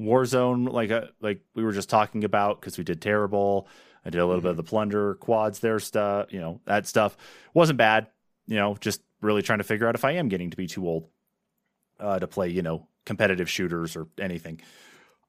Warzone, 0.00 0.70
like 0.72 0.90
uh, 0.90 1.06
like 1.20 1.40
we 1.54 1.64
were 1.64 1.72
just 1.72 1.88
talking 1.88 2.24
about, 2.24 2.60
because 2.60 2.78
we 2.78 2.84
did 2.84 3.00
terrible. 3.00 3.68
I 4.04 4.10
did 4.10 4.18
a 4.18 4.26
little 4.26 4.40
mm-hmm. 4.40 4.46
bit 4.46 4.50
of 4.50 4.56
the 4.56 4.62
plunder 4.62 5.14
quads 5.14 5.60
there 5.60 5.78
stuff, 5.78 6.32
you 6.32 6.40
know, 6.40 6.60
that 6.64 6.86
stuff 6.86 7.16
wasn't 7.54 7.78
bad. 7.78 8.08
You 8.46 8.56
know, 8.56 8.76
just 8.80 9.02
really 9.20 9.42
trying 9.42 9.58
to 9.58 9.64
figure 9.64 9.86
out 9.86 9.94
if 9.94 10.04
I 10.04 10.12
am 10.12 10.28
getting 10.28 10.50
to 10.50 10.56
be 10.56 10.66
too 10.66 10.86
old 10.86 11.08
uh, 12.00 12.18
to 12.18 12.26
play, 12.26 12.48
you 12.48 12.62
know, 12.62 12.86
competitive 13.04 13.50
shooters 13.50 13.96
or 13.96 14.06
anything. 14.18 14.60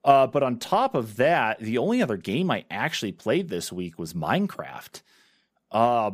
Uh, 0.04 0.28
but 0.28 0.44
on 0.44 0.58
top 0.58 0.96
of 0.96 1.18
that, 1.18 1.60
the 1.60 1.78
only 1.78 2.02
other 2.02 2.18
game 2.18 2.50
I 2.50 2.66
actually 2.72 3.12
played 3.12 3.50
this 3.50 3.72
week 3.72 4.00
was 4.00 4.14
Minecraft. 4.14 5.02
Uh, 5.72 6.12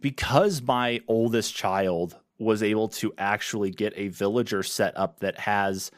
because 0.00 0.62
my 0.62 1.00
oldest 1.08 1.54
child 1.54 2.16
was 2.38 2.62
able 2.62 2.88
to 2.88 3.12
actually 3.18 3.70
get 3.70 3.92
a 3.96 4.08
villager 4.08 4.62
set 4.62 4.96
up 4.96 5.20
that 5.20 5.38
has 5.38 5.90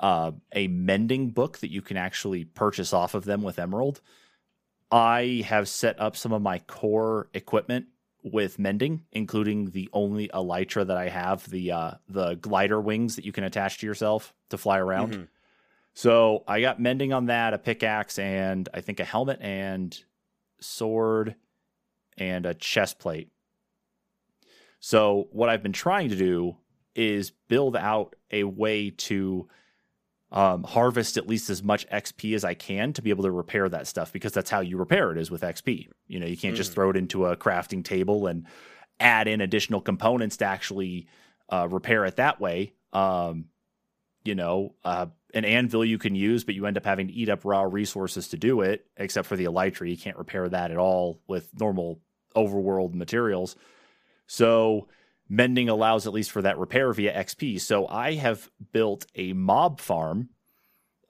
uh, 0.00 0.32
a 0.52 0.68
mending 0.68 1.30
book 1.30 1.58
that 1.58 1.70
you 1.70 1.82
can 1.82 1.96
actually 1.96 2.44
purchase 2.44 2.92
off 2.92 3.14
of 3.14 3.24
them 3.24 3.42
with 3.42 3.58
Emerald. 3.58 4.00
I 4.90 5.44
have 5.46 5.68
set 5.68 6.00
up 6.00 6.16
some 6.16 6.32
of 6.32 6.42
my 6.42 6.60
core 6.60 7.28
equipment 7.34 7.86
with 8.22 8.58
mending, 8.58 9.02
including 9.12 9.70
the 9.70 9.88
only 9.92 10.28
elytra 10.28 10.86
that 10.86 10.96
I 10.96 11.08
have 11.08 11.48
the 11.50 11.72
uh, 11.72 11.90
the 12.08 12.34
glider 12.34 12.80
wings 12.80 13.16
that 13.16 13.24
you 13.24 13.32
can 13.32 13.44
attach 13.44 13.78
to 13.78 13.86
yourself 13.86 14.34
to 14.50 14.58
fly 14.58 14.78
around. 14.78 15.12
Mm-hmm. 15.12 15.24
So 15.96 16.44
I 16.46 16.60
got 16.60 16.78
mending 16.78 17.14
on 17.14 17.26
that, 17.26 17.54
a 17.54 17.58
pickaxe, 17.58 18.18
and 18.18 18.68
I 18.74 18.82
think 18.82 19.00
a 19.00 19.04
helmet 19.04 19.38
and 19.40 19.98
sword 20.60 21.36
and 22.18 22.44
a 22.44 22.52
chest 22.52 22.98
plate. 22.98 23.30
So, 24.78 25.28
what 25.32 25.48
I've 25.48 25.62
been 25.62 25.72
trying 25.72 26.10
to 26.10 26.16
do 26.16 26.58
is 26.94 27.30
build 27.48 27.76
out 27.76 28.14
a 28.30 28.44
way 28.44 28.90
to 28.90 29.48
um, 30.30 30.64
harvest 30.64 31.16
at 31.16 31.26
least 31.26 31.48
as 31.48 31.62
much 31.62 31.88
XP 31.88 32.34
as 32.34 32.44
I 32.44 32.52
can 32.52 32.92
to 32.92 33.00
be 33.00 33.08
able 33.08 33.24
to 33.24 33.30
repair 33.30 33.66
that 33.70 33.86
stuff 33.86 34.12
because 34.12 34.34
that's 34.34 34.50
how 34.50 34.60
you 34.60 34.76
repair 34.76 35.12
it 35.12 35.18
is 35.18 35.30
with 35.30 35.40
XP. 35.40 35.88
You 36.08 36.20
know, 36.20 36.26
you 36.26 36.36
can't 36.36 36.52
mm. 36.52 36.58
just 36.58 36.74
throw 36.74 36.90
it 36.90 36.96
into 36.98 37.24
a 37.24 37.38
crafting 37.38 37.82
table 37.82 38.26
and 38.26 38.44
add 39.00 39.28
in 39.28 39.40
additional 39.40 39.80
components 39.80 40.36
to 40.36 40.44
actually 40.44 41.06
uh, 41.48 41.66
repair 41.70 42.04
it 42.04 42.16
that 42.16 42.38
way. 42.38 42.74
Um, 42.92 43.46
you 44.24 44.34
know, 44.34 44.74
uh, 44.84 45.06
an 45.34 45.44
anvil 45.44 45.84
you 45.84 45.98
can 45.98 46.14
use, 46.14 46.44
but 46.44 46.54
you 46.54 46.66
end 46.66 46.76
up 46.76 46.84
having 46.84 47.08
to 47.08 47.12
eat 47.12 47.28
up 47.28 47.44
raw 47.44 47.62
resources 47.62 48.28
to 48.28 48.36
do 48.36 48.60
it, 48.60 48.86
except 48.96 49.26
for 49.26 49.36
the 49.36 49.44
elytra. 49.44 49.88
You 49.88 49.96
can't 49.96 50.16
repair 50.16 50.48
that 50.48 50.70
at 50.70 50.76
all 50.76 51.20
with 51.26 51.48
normal 51.58 52.00
overworld 52.34 52.94
materials. 52.94 53.56
So 54.26 54.88
mending 55.28 55.68
allows 55.68 56.06
at 56.06 56.12
least 56.12 56.30
for 56.30 56.42
that 56.42 56.58
repair 56.58 56.92
via 56.92 57.14
XP. 57.24 57.60
So 57.60 57.86
I 57.88 58.14
have 58.14 58.50
built 58.72 59.06
a 59.14 59.32
mob 59.32 59.80
farm, 59.80 60.28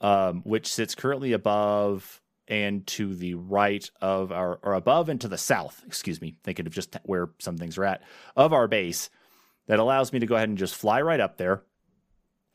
um, 0.00 0.42
which 0.44 0.72
sits 0.72 0.94
currently 0.94 1.32
above 1.32 2.20
and 2.48 2.86
to 2.86 3.14
the 3.14 3.34
right 3.34 3.90
of 4.00 4.30
our, 4.30 4.58
or 4.62 4.74
above 4.74 5.08
and 5.08 5.20
to 5.20 5.28
the 5.28 5.38
south, 5.38 5.82
excuse 5.86 6.20
me, 6.20 6.36
thinking 6.44 6.66
of 6.66 6.72
just 6.72 6.96
where 7.02 7.30
some 7.40 7.58
things 7.58 7.76
are 7.76 7.84
at, 7.84 8.02
of 8.36 8.52
our 8.52 8.68
base 8.68 9.10
that 9.66 9.80
allows 9.80 10.12
me 10.12 10.20
to 10.20 10.26
go 10.26 10.36
ahead 10.36 10.48
and 10.48 10.58
just 10.58 10.74
fly 10.74 11.02
right 11.02 11.20
up 11.20 11.36
there 11.38 11.62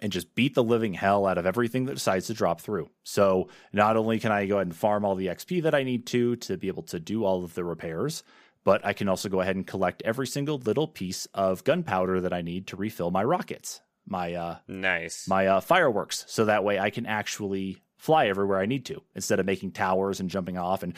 and 0.01 0.11
just 0.11 0.33
beat 0.35 0.55
the 0.55 0.63
living 0.63 0.93
hell 0.93 1.25
out 1.25 1.37
of 1.37 1.45
everything 1.45 1.85
that 1.85 1.93
decides 1.93 2.27
to 2.27 2.33
drop 2.33 2.59
through. 2.61 2.89
So 3.03 3.49
not 3.71 3.97
only 3.97 4.19
can 4.19 4.31
I 4.31 4.45
go 4.47 4.55
ahead 4.55 4.67
and 4.67 4.75
farm 4.75 5.05
all 5.05 5.15
the 5.15 5.27
XP 5.27 5.63
that 5.63 5.75
I 5.75 5.83
need 5.83 6.07
to 6.07 6.35
to 6.37 6.57
be 6.57 6.67
able 6.67 6.83
to 6.83 6.99
do 6.99 7.23
all 7.23 7.43
of 7.43 7.53
the 7.53 7.63
repairs, 7.63 8.23
but 8.63 8.85
I 8.85 8.93
can 8.93 9.07
also 9.07 9.29
go 9.29 9.41
ahead 9.41 9.55
and 9.55 9.65
collect 9.65 10.01
every 10.03 10.27
single 10.27 10.57
little 10.57 10.87
piece 10.87 11.27
of 11.33 11.63
gunpowder 11.63 12.21
that 12.21 12.33
I 12.33 12.41
need 12.41 12.67
to 12.67 12.75
refill 12.75 13.11
my 13.11 13.23
rockets, 13.23 13.81
my 14.05 14.33
uh, 14.33 14.57
nice, 14.67 15.27
my 15.27 15.47
uh, 15.47 15.61
fireworks, 15.61 16.25
so 16.27 16.45
that 16.45 16.63
way 16.63 16.79
I 16.79 16.89
can 16.89 17.05
actually 17.05 17.77
fly 17.97 18.27
everywhere 18.27 18.59
I 18.59 18.65
need 18.65 18.85
to 18.87 19.01
instead 19.15 19.39
of 19.39 19.45
making 19.45 19.71
towers 19.71 20.19
and 20.19 20.29
jumping 20.29 20.57
off 20.57 20.81
and 20.81 20.95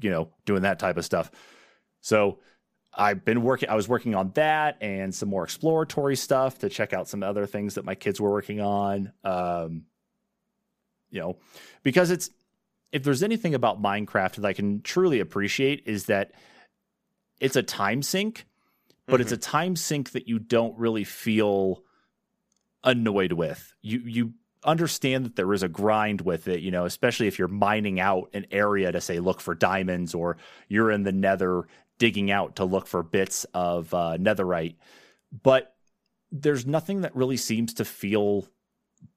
you 0.00 0.10
know 0.10 0.30
doing 0.46 0.62
that 0.62 0.78
type 0.78 0.96
of 0.96 1.04
stuff. 1.04 1.30
So 2.00 2.38
I've 2.98 3.24
been 3.24 3.42
working. 3.42 3.68
I 3.68 3.76
was 3.76 3.88
working 3.88 4.16
on 4.16 4.32
that 4.34 4.76
and 4.80 5.14
some 5.14 5.28
more 5.28 5.44
exploratory 5.44 6.16
stuff 6.16 6.58
to 6.58 6.68
check 6.68 6.92
out 6.92 7.06
some 7.06 7.22
other 7.22 7.46
things 7.46 7.76
that 7.76 7.84
my 7.84 7.94
kids 7.94 8.20
were 8.20 8.30
working 8.30 8.60
on. 8.60 9.12
Um, 9.22 9.84
you 11.10 11.20
know, 11.20 11.38
because 11.84 12.10
it's 12.10 12.28
if 12.90 13.04
there's 13.04 13.22
anything 13.22 13.54
about 13.54 13.80
Minecraft 13.80 14.36
that 14.36 14.44
I 14.44 14.52
can 14.52 14.82
truly 14.82 15.20
appreciate 15.20 15.84
is 15.86 16.06
that 16.06 16.32
it's 17.40 17.54
a 17.54 17.62
time 17.62 18.02
sink, 18.02 18.46
but 19.06 19.14
mm-hmm. 19.14 19.22
it's 19.22 19.32
a 19.32 19.36
time 19.36 19.76
sink 19.76 20.10
that 20.12 20.26
you 20.26 20.40
don't 20.40 20.76
really 20.76 21.04
feel 21.04 21.84
annoyed 22.82 23.32
with. 23.32 23.74
You 23.80 24.00
you 24.00 24.32
understand 24.64 25.24
that 25.24 25.36
there 25.36 25.52
is 25.52 25.62
a 25.62 25.68
grind 25.68 26.20
with 26.20 26.48
it, 26.48 26.60
you 26.60 26.70
know, 26.70 26.84
especially 26.84 27.26
if 27.26 27.38
you're 27.38 27.48
mining 27.48 28.00
out 28.00 28.30
an 28.34 28.46
area 28.50 28.90
to 28.90 29.00
say 29.00 29.20
look 29.20 29.40
for 29.40 29.54
diamonds 29.54 30.14
or 30.14 30.36
you're 30.68 30.90
in 30.90 31.02
the 31.02 31.12
nether 31.12 31.66
digging 31.98 32.30
out 32.30 32.56
to 32.56 32.64
look 32.64 32.86
for 32.86 33.02
bits 33.02 33.44
of 33.54 33.92
uh, 33.94 34.16
netherite. 34.18 34.76
But 35.42 35.74
there's 36.30 36.66
nothing 36.66 37.02
that 37.02 37.14
really 37.14 37.36
seems 37.36 37.74
to 37.74 37.84
feel 37.84 38.46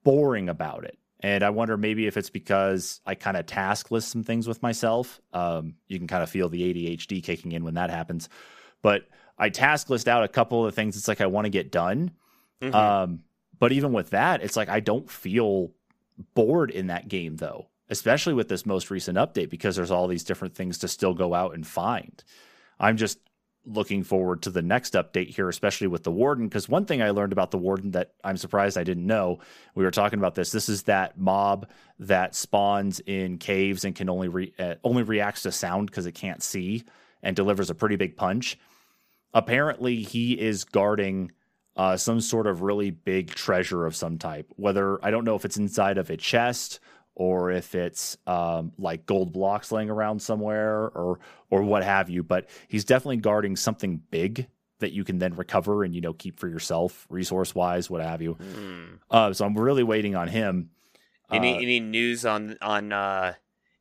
boring 0.04 0.48
about 0.48 0.84
it. 0.84 0.98
And 1.20 1.44
I 1.44 1.50
wonder 1.50 1.76
maybe 1.76 2.06
if 2.06 2.16
it's 2.16 2.30
because 2.30 3.00
I 3.06 3.14
kind 3.14 3.36
of 3.36 3.46
task 3.46 3.90
list 3.90 4.08
some 4.08 4.24
things 4.24 4.48
with 4.48 4.62
myself. 4.62 5.20
Um, 5.32 5.74
you 5.86 5.98
can 5.98 6.08
kind 6.08 6.22
of 6.22 6.30
feel 6.30 6.48
the 6.48 6.62
ADHD 6.62 7.22
kicking 7.22 7.52
in 7.52 7.64
when 7.64 7.74
that 7.74 7.90
happens. 7.90 8.28
But 8.82 9.02
I 9.38 9.48
task 9.48 9.88
list 9.88 10.08
out 10.08 10.24
a 10.24 10.28
couple 10.28 10.66
of 10.66 10.74
things 10.74 10.96
it's 10.96 11.08
like 11.08 11.20
I 11.20 11.26
want 11.26 11.44
to 11.44 11.50
get 11.50 11.70
done. 11.70 12.10
Mm-hmm. 12.60 12.74
Um, 12.74 13.20
but 13.62 13.70
even 13.70 13.92
with 13.92 14.10
that, 14.10 14.42
it's 14.42 14.56
like 14.56 14.68
I 14.68 14.80
don't 14.80 15.08
feel 15.08 15.70
bored 16.34 16.72
in 16.72 16.88
that 16.88 17.06
game 17.06 17.36
though, 17.36 17.68
especially 17.88 18.34
with 18.34 18.48
this 18.48 18.66
most 18.66 18.90
recent 18.90 19.16
update 19.16 19.50
because 19.50 19.76
there's 19.76 19.92
all 19.92 20.08
these 20.08 20.24
different 20.24 20.56
things 20.56 20.78
to 20.78 20.88
still 20.88 21.14
go 21.14 21.32
out 21.32 21.54
and 21.54 21.64
find. 21.64 22.24
I'm 22.80 22.96
just 22.96 23.20
looking 23.64 24.02
forward 24.02 24.42
to 24.42 24.50
the 24.50 24.62
next 24.62 24.94
update 24.94 25.28
here, 25.28 25.48
especially 25.48 25.86
with 25.86 26.02
the 26.02 26.10
Warden. 26.10 26.48
Because 26.48 26.68
one 26.68 26.86
thing 26.86 27.02
I 27.02 27.10
learned 27.10 27.32
about 27.32 27.52
the 27.52 27.58
Warden 27.58 27.92
that 27.92 28.14
I'm 28.24 28.36
surprised 28.36 28.76
I 28.76 28.82
didn't 28.82 29.06
know, 29.06 29.38
we 29.76 29.84
were 29.84 29.92
talking 29.92 30.18
about 30.18 30.34
this. 30.34 30.50
This 30.50 30.68
is 30.68 30.82
that 30.82 31.16
mob 31.16 31.68
that 32.00 32.34
spawns 32.34 32.98
in 33.06 33.38
caves 33.38 33.84
and 33.84 33.94
can 33.94 34.10
only 34.10 34.26
re- 34.26 34.54
uh, 34.58 34.74
only 34.82 35.04
reacts 35.04 35.42
to 35.42 35.52
sound 35.52 35.88
because 35.88 36.06
it 36.06 36.16
can't 36.16 36.42
see 36.42 36.82
and 37.22 37.36
delivers 37.36 37.70
a 37.70 37.76
pretty 37.76 37.94
big 37.94 38.16
punch. 38.16 38.58
Apparently, 39.32 40.02
he 40.02 40.32
is 40.32 40.64
guarding 40.64 41.30
uh, 41.76 41.96
some 41.96 42.20
sort 42.20 42.46
of 42.46 42.62
really 42.62 42.90
big 42.90 43.30
treasure 43.30 43.86
of 43.86 43.96
some 43.96 44.18
type. 44.18 44.46
Whether 44.56 45.04
I 45.04 45.10
don't 45.10 45.24
know 45.24 45.36
if 45.36 45.44
it's 45.44 45.56
inside 45.56 45.98
of 45.98 46.10
a 46.10 46.16
chest 46.16 46.80
or 47.14 47.50
if 47.50 47.74
it's 47.74 48.16
um, 48.26 48.72
like 48.78 49.06
gold 49.06 49.32
blocks 49.32 49.72
laying 49.72 49.90
around 49.90 50.20
somewhere 50.20 50.88
or 50.88 51.18
or 51.50 51.62
what 51.62 51.82
have 51.82 52.08
you. 52.10 52.22
But 52.22 52.48
he's 52.68 52.84
definitely 52.84 53.18
guarding 53.18 53.56
something 53.56 54.02
big 54.10 54.46
that 54.80 54.92
you 54.92 55.04
can 55.04 55.18
then 55.18 55.34
recover 55.34 55.84
and 55.84 55.94
you 55.94 56.00
know 56.00 56.12
keep 56.12 56.38
for 56.38 56.48
yourself, 56.48 57.06
resource 57.08 57.54
wise, 57.54 57.88
what 57.88 58.02
have 58.02 58.20
you. 58.20 58.34
Hmm. 58.34 58.84
Uh, 59.10 59.32
so 59.32 59.44
I'm 59.46 59.56
really 59.56 59.82
waiting 59.82 60.16
on 60.16 60.28
him. 60.28 60.70
Any 61.30 61.54
Uh, 61.54 61.58
any 61.58 61.80
news 61.80 62.26
on 62.26 62.58
on 62.60 62.92
uh, 62.92 63.34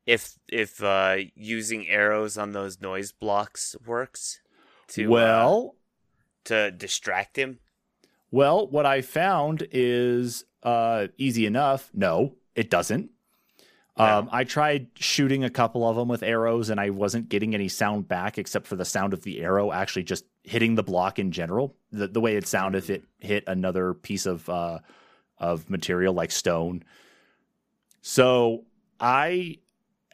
if 0.06 0.38
if 0.48 0.82
uh, 0.82 1.18
using 1.36 1.90
arrows 1.90 2.38
on 2.38 2.54
those 2.54 2.80
noise 2.80 3.12
blocks 3.12 3.76
works? 3.86 4.40
To 4.90 5.08
uh, 5.08 5.10
well, 5.10 5.76
to 6.46 6.72
distract 6.72 7.38
him. 7.38 7.60
Well, 8.32 8.68
what 8.68 8.86
I 8.86 9.02
found 9.02 9.68
is 9.72 10.46
uh, 10.64 11.08
easy 11.18 11.46
enough. 11.46 11.90
No, 11.94 12.36
it 12.56 12.70
doesn't. 12.70 13.12
Um, 13.98 14.30
I 14.32 14.46
tried 14.46 14.88
shooting 14.96 15.44
a 15.44 15.50
couple 15.50 15.88
of 15.88 15.96
them 15.96 16.08
with 16.08 16.24
arrows, 16.24 16.70
and 16.70 16.80
I 16.80 16.90
wasn't 16.90 17.30
getting 17.30 17.54
any 17.54 17.68
sound 17.68 18.08
back 18.08 18.38
except 18.38 18.66
for 18.66 18.76
the 18.76 18.86
sound 18.86 19.14
of 19.14 19.22
the 19.22 19.42
arrow 19.42 19.72
actually 19.72 20.04
just 20.04 20.26
hitting 20.44 20.76
the 20.76 20.84
block 20.84 21.20
in 21.20 21.32
general. 21.32 21.76
The 21.92 22.08
the 22.08 22.22
way 22.22 22.36
it 22.36 22.48
sounded 22.48 22.80
if 22.80 22.90
it 22.90 23.04
hit 23.20 23.44
another 23.46 23.94
piece 23.94 24.26
of 24.26 24.50
uh, 24.50 24.80
of 25.38 25.70
material 25.70 26.14
like 26.14 26.32
stone. 26.32 26.84
So 28.02 28.64
I 29.00 29.60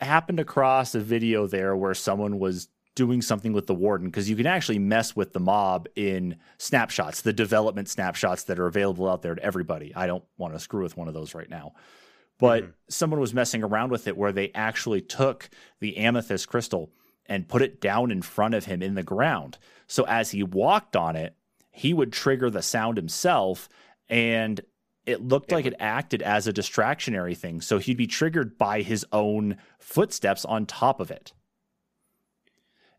happened 0.01 0.39
across 0.39 0.93
a 0.95 0.99
video 0.99 1.47
there 1.47 1.75
where 1.75 1.93
someone 1.93 2.39
was 2.39 2.67
doing 2.97 3.21
something 3.21 3.53
with 3.53 3.67
the 3.67 3.75
warden 3.75 4.07
because 4.07 4.27
you 4.27 4.35
can 4.35 4.47
actually 4.47 4.79
mess 4.79 5.15
with 5.15 5.31
the 5.31 5.39
mob 5.39 5.87
in 5.95 6.35
snapshots, 6.57 7.21
the 7.21 7.31
development 7.31 7.87
snapshots 7.87 8.43
that 8.45 8.57
are 8.57 8.65
available 8.65 9.07
out 9.07 9.21
there 9.21 9.35
to 9.35 9.43
everybody. 9.43 9.95
I 9.95 10.07
don't 10.07 10.23
want 10.37 10.55
to 10.55 10.59
screw 10.59 10.81
with 10.81 10.97
one 10.97 11.07
of 11.07 11.13
those 11.13 11.35
right 11.35 11.49
now. 11.49 11.73
But 12.39 12.63
Mhm. 12.63 12.73
someone 12.89 13.19
was 13.19 13.35
messing 13.35 13.63
around 13.63 13.91
with 13.91 14.07
it 14.07 14.17
where 14.17 14.31
they 14.31 14.51
actually 14.55 15.01
took 15.01 15.47
the 15.79 15.97
amethyst 15.97 16.49
crystal 16.49 16.89
and 17.27 17.47
put 17.47 17.61
it 17.61 17.79
down 17.79 18.09
in 18.09 18.23
front 18.23 18.55
of 18.55 18.65
him 18.65 18.81
in 18.81 18.95
the 18.95 19.03
ground. 19.03 19.59
So 19.85 20.03
as 20.07 20.31
he 20.31 20.41
walked 20.41 20.95
on 20.95 21.15
it, 21.15 21.35
he 21.69 21.93
would 21.93 22.11
trigger 22.11 22.49
the 22.49 22.63
sound 22.63 22.97
himself 22.97 23.69
and 24.09 24.59
it 25.05 25.21
looked 25.21 25.51
like 25.51 25.65
it 25.65 25.75
acted 25.79 26.23
as 26.23 26.47
a 26.47 26.53
distractionary 26.53 27.37
thing. 27.37 27.61
So 27.61 27.77
he'd 27.77 27.95
be 27.95 28.07
triggered 28.07 28.57
by 28.57 28.81
his 28.81 29.05
own 29.11 29.57
footsteps 29.77 30.43
on 30.45 30.65
top 30.65 30.99
of 30.99 31.11
it. 31.11 31.31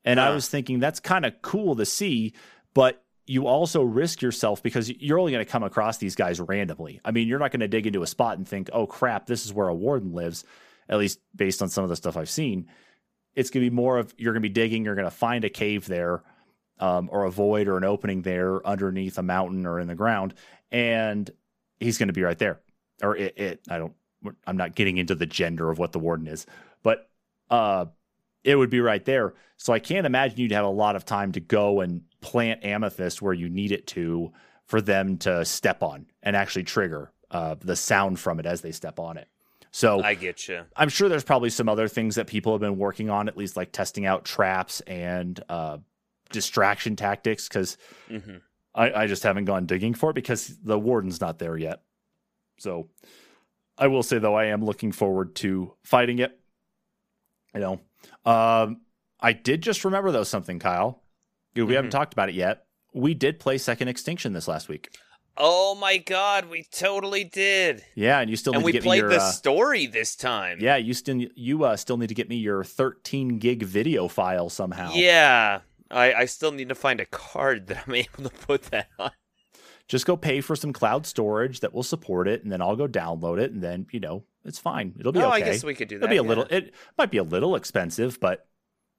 And 0.09 0.21
I 0.21 0.31
was 0.31 0.49
thinking 0.49 0.81
that's 0.81 1.01
kind 1.01 1.27
of 1.27 1.41
cool 1.43 1.77
to 1.77 1.85
see, 1.85 2.33
but 2.75 3.05
you 3.27 3.47
also 3.47 3.83
risk 3.83 4.23
yourself 4.23 4.63
because 4.63 4.91
you're 4.91 5.19
only 5.19 5.33
going 5.33 5.45
to 5.45 5.51
come 5.51 5.63
across 5.63 5.99
these 5.99 6.15
guys 6.15 6.41
randomly. 6.41 7.01
I 7.05 7.11
mean, 7.11 7.29
you're 7.29 7.39
not 7.39 7.51
going 7.51 7.61
to 7.61 7.69
dig 7.69 7.87
into 7.87 8.03
a 8.03 8.07
spot 8.07 8.39
and 8.39 8.49
think, 8.49 8.71
oh 8.73 8.87
crap, 8.87 9.27
this 9.27 9.45
is 9.45 9.53
where 9.53 9.69
a 9.69 9.75
warden 9.75 10.13
lives, 10.13 10.45
at 10.89 10.99
least 10.99 11.21
based 11.37 11.61
on 11.61 11.69
some 11.69 11.85
of 11.85 11.91
the 11.91 11.97
stuff 11.97 12.17
I've 12.17 12.31
seen. 12.31 12.69
It's 13.35 13.51
going 13.51 13.65
to 13.65 13.71
be 13.71 13.75
more 13.75 13.99
of 13.99 14.15
you're 14.17 14.33
going 14.33 14.43
to 14.43 14.49
be 14.49 14.53
digging, 14.53 14.85
you're 14.85 14.95
going 14.95 15.05
to 15.05 15.11
find 15.11 15.45
a 15.45 15.51
cave 15.51 15.87
there, 15.87 16.23
um, 16.81 17.11
or 17.13 17.25
a 17.25 17.31
void 17.31 17.69
or 17.69 17.77
an 17.77 17.85
opening 17.85 18.23
there 18.23 18.67
underneath 18.67 19.19
a 19.19 19.23
mountain 19.23 19.67
or 19.67 19.79
in 19.79 19.89
the 19.89 19.95
ground, 19.95 20.33
and 20.73 21.31
he's 21.81 21.99
going 21.99 22.09
to 22.09 22.15
be 22.15 22.23
right 22.23 22.39
there. 22.39 22.61
Or 23.03 23.15
it, 23.15 23.39
it, 23.39 23.61
I 23.69 23.79
don't, 23.79 23.93
I'm 24.47 24.57
not 24.57 24.75
getting 24.75 24.97
into 24.97 25.15
the 25.15 25.27
gender 25.27 25.71
of 25.71 25.79
what 25.79 25.93
the 25.93 25.99
warden 25.99 26.27
is, 26.27 26.47
but 26.83 27.11
uh, 27.51 27.87
it 28.45 28.57
would 28.57 28.71
be 28.71 28.81
right 28.81 29.05
there. 29.05 29.35
So 29.57 29.73
I 29.73 29.79
can't 29.79 30.07
imagine 30.07 30.39
you'd 30.39 30.53
have 30.53 30.65
a 30.65 30.71
lot 30.71 30.97
of 30.97 31.05
time 31.05 31.33
to 31.33 31.41
go 31.41 31.81
and 31.81 32.03
plant 32.21 32.65
amethyst 32.65 33.21
where 33.21 33.35
you 33.35 33.49
need 33.49 33.73
it 33.73 33.87
to 33.89 34.33
for 34.65 34.81
them 34.81 35.17
to 35.19 35.45
step 35.45 35.83
on 35.83 36.07
and 36.23 36.37
actually 36.37 36.65
trigger 36.65 37.13
uh, 37.31 37.57
the 37.61 37.77
sound 37.77 38.19
from 38.21 38.39
it 38.39 38.47
as 38.47 38.61
they 38.61 38.73
step 38.73 38.99
on 38.99 39.17
it. 39.17 39.29
So 39.71 40.03
I 40.03 40.15
get 40.15 40.49
you. 40.49 40.63
I'm 40.77 40.89
sure 40.89 41.09
there's 41.09 41.25
probably 41.25 41.51
some 41.51 41.69
other 41.69 41.89
things 41.89 42.15
that 42.15 42.27
people 42.27 42.53
have 42.53 42.61
been 42.61 42.79
working 42.79 43.11
on, 43.11 43.29
at 43.29 43.37
least 43.37 43.57
like 43.57 43.73
testing 43.73 44.07
out 44.07 44.25
traps 44.25 44.81
and 44.83 45.39
uh, 45.49 45.79
distraction 46.31 46.97
tactics. 46.97 47.49
Because 47.49 47.77
hmm 48.09 48.37
I, 48.75 48.93
I 48.93 49.07
just 49.07 49.23
haven't 49.23 49.47
gone 49.47 49.67
digging 49.67 49.95
for 49.95 50.11
it 50.11 50.15
because 50.15 50.57
the 50.63 50.79
warden's 50.79 51.21
not 51.21 51.39
there 51.39 51.57
yet. 51.57 51.83
So 52.59 52.89
I 53.77 53.89
will 53.89 54.03
say 54.03 54.19
though, 54.19 54.35
I 54.35 54.47
am 54.47 54.65
looking 54.65 54.93
forward 54.93 55.35
to 55.37 55.75
fighting 55.83 56.19
it. 56.19 56.39
You 57.55 57.61
know, 57.61 57.81
um, 58.25 58.81
I 59.21 59.33
did 59.33 59.63
just 59.63 59.85
remember 59.85 60.11
though 60.13 60.25
something, 60.25 60.59
Kyle. 60.59 61.03
We 61.55 61.75
haven't 61.75 61.89
Mhm. 61.89 61.91
talked 61.93 62.13
about 62.13 62.29
it 62.29 62.35
yet. 62.37 62.67
We 62.95 63.15
did 63.15 63.41
play 63.41 63.59
Second 63.59 63.89
Extinction 63.89 64.33
this 64.33 64.47
last 64.49 64.69
week. 64.69 64.97
Oh 65.37 65.75
my 65.77 65.99
god, 65.99 66.49
we 66.49 66.65
totally 66.73 67.23
did. 67.25 67.85
Yeah, 67.95 68.19
and 68.21 68.29
you 68.31 68.37
still 68.37 68.55
and 68.55 68.63
we 68.65 68.73
to 68.73 68.79
get 68.79 68.85
played 68.85 68.99
your. 69.01 69.09
the 69.11 69.17
uh, 69.19 69.31
story 69.31 69.87
this 69.87 70.17
time. 70.17 70.59
yeah, 70.61 70.77
you 70.77 70.95
still 70.95 71.17
you 71.37 71.65
uh, 71.65 71.77
still 71.77 71.97
need 71.97 72.09
to 72.09 72.15
get 72.15 72.29
me 72.29 72.37
your 72.37 72.65
13 72.65 73.39
gig 73.39 73.63
video 73.63 74.09
file 74.09 74.49
somehow. 74.49 74.93
Yeah. 74.95 75.61
I, 75.91 76.13
I 76.13 76.25
still 76.27 76.53
need 76.53 76.69
to 76.69 76.75
find 76.75 77.01
a 77.01 77.07
card 77.07 77.69
that 77.69 77.85
I'm 77.87 77.95
able 77.95 78.25
to 78.25 78.31
put 78.31 78.65
that 78.65 78.89
on. 78.99 79.11
Just 79.89 80.07
go 80.07 80.17
pay 80.17 80.41
for 80.41 80.55
some 80.55 80.73
cloud 80.73 81.07
storage 81.07 81.61
that 81.61 81.75
will 81.75 81.83
support 81.83 82.29
it, 82.29 82.43
and 82.43 82.53
then 82.53 82.61
I'll 82.61 82.77
go 82.77 82.87
download 82.87 83.39
it, 83.41 83.51
and 83.51 83.63
then 83.63 83.87
you 83.91 84.01
know 84.01 84.25
it's 84.45 84.59
fine. 84.59 84.95
It'll 84.99 85.13
be 85.13 85.21
oh, 85.21 85.29
okay. 85.29 85.37
I 85.37 85.41
guess 85.41 85.65
we 85.65 85.75
could 85.75 85.89
do 85.89 85.99
that. 85.99 86.05
It'll 86.05 86.13
be 86.13 86.19
a 86.19 86.23
yeah. 86.23 86.29
little. 86.29 86.45
It 86.45 86.75
might 86.97 87.11
be 87.11 87.19
a 87.19 87.23
little 87.23 87.57
expensive, 87.57 88.21
but 88.21 88.47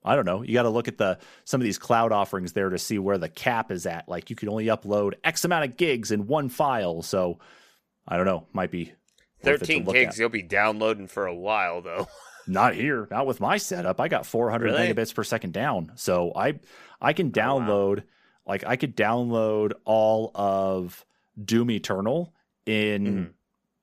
I 0.03 0.15
don't 0.15 0.25
know. 0.25 0.41
You 0.41 0.53
got 0.53 0.63
to 0.63 0.69
look 0.69 0.87
at 0.87 0.97
the 0.97 1.19
some 1.45 1.61
of 1.61 1.65
these 1.65 1.77
cloud 1.77 2.11
offerings 2.11 2.53
there 2.53 2.69
to 2.69 2.79
see 2.79 2.97
where 2.99 3.17
the 3.17 3.29
cap 3.29 3.71
is 3.71 3.85
at. 3.85 4.09
Like 4.09 4.29
you 4.29 4.35
can 4.35 4.49
only 4.49 4.65
upload 4.65 5.13
X 5.23 5.45
amount 5.45 5.65
of 5.65 5.77
gigs 5.77 6.11
in 6.11 6.27
one 6.27 6.49
file, 6.49 7.03
so 7.03 7.39
I 8.07 8.17
don't 8.17 8.25
know. 8.25 8.47
Might 8.51 8.71
be 8.71 8.93
worth 9.43 9.55
it 9.55 9.59
to 9.59 9.65
13 9.65 9.85
gigs 9.85 10.15
at. 10.15 10.19
you'll 10.19 10.29
be 10.29 10.41
downloading 10.41 11.07
for 11.07 11.27
a 11.27 11.35
while 11.35 11.81
though. 11.81 12.07
Not 12.47 12.73
here, 12.73 13.07
not 13.11 13.27
with 13.27 13.39
my 13.39 13.57
setup. 13.57 13.99
I 13.99 14.07
got 14.07 14.25
400 14.25 14.65
Really? 14.65 14.87
megabits 14.87 15.13
per 15.13 15.23
second 15.23 15.53
down, 15.53 15.91
so 15.93 16.31
I 16.35 16.59
I 16.99 17.13
can 17.13 17.27
Oh, 17.27 17.97
wow. 17.97 18.03
Like 18.45 18.63
I 18.65 18.75
could 18.75 18.95
download 18.97 19.73
all 19.85 20.31
of 20.35 21.05
Doom 21.43 21.71
Eternal 21.71 22.33
in 22.65 23.05
Mhm. 23.05 23.33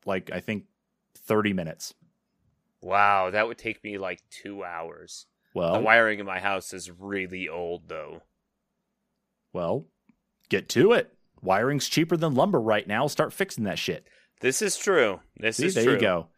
like 0.04 0.30
I 0.32 0.40
think 0.40 0.64
30 1.14 1.52
minutes. 1.52 1.94
Wow, 2.82 3.30
that 3.30 3.48
would 3.48 3.58
take 3.58 3.82
me 3.82 3.98
like 3.98 4.20
2 4.30 4.62
hours. 4.64 5.26
Well, 5.54 5.74
the 5.74 5.80
wiring 5.80 6.18
in 6.20 6.26
my 6.26 6.38
house 6.40 6.72
is 6.74 6.90
really 6.90 7.48
old 7.48 7.88
though. 7.88 8.22
well, 9.52 9.86
get 10.48 10.68
to 10.70 10.92
it. 10.92 11.12
Wiring's 11.42 11.88
cheaper 11.88 12.16
than 12.16 12.34
lumber 12.34 12.60
right 12.60 12.86
now. 12.86 13.06
Start 13.06 13.32
fixing 13.32 13.64
that 13.64 13.78
shit. 13.78 14.06
This 14.40 14.60
is 14.60 14.76
true. 14.76 15.20
This 15.38 15.56
See, 15.56 15.66
is 15.66 15.74
there 15.74 15.84
true. 15.84 15.92
you 15.94 16.00
go. 16.00 16.28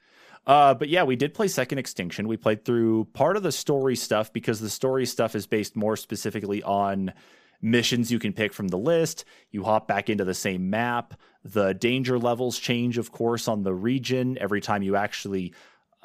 Uh, 0.46 0.72
but 0.74 0.88
yeah, 0.88 1.02
we 1.02 1.16
did 1.16 1.35
play 1.35 1.48
Second 1.48 1.78
Extinction. 1.78 2.28
We 2.28 2.37
played 2.37 2.64
through 2.64 3.07
part 3.12 3.37
of 3.37 3.42
the 3.42 3.52
story 3.52 3.96
stuff 3.96 4.33
because 4.33 4.61
the 4.61 4.70
story 4.70 5.04
stuff 5.04 5.35
is 5.35 5.46
based 5.46 5.76
more 5.76 5.96
specifically 5.96 6.62
on 6.62 7.12
missions 7.60 8.10
you 8.12 8.18
can 8.18 8.32
pick 8.32 8.52
from 8.52 8.68
the 8.68 8.78
list. 8.78 9.24
You 9.50 9.64
hop 9.64 9.88
back 9.88 10.08
into 10.08 10.24
the 10.24 10.34
same 10.34 10.70
map. 10.70 11.14
The 11.44 11.74
danger 11.74 12.18
levels 12.18 12.58
change, 12.58 12.98
of 12.98 13.12
course, 13.12 13.48
on 13.48 13.62
the 13.62 13.74
region 13.74 14.38
every 14.40 14.60
time 14.60 14.82
you 14.82 14.96
actually 14.96 15.54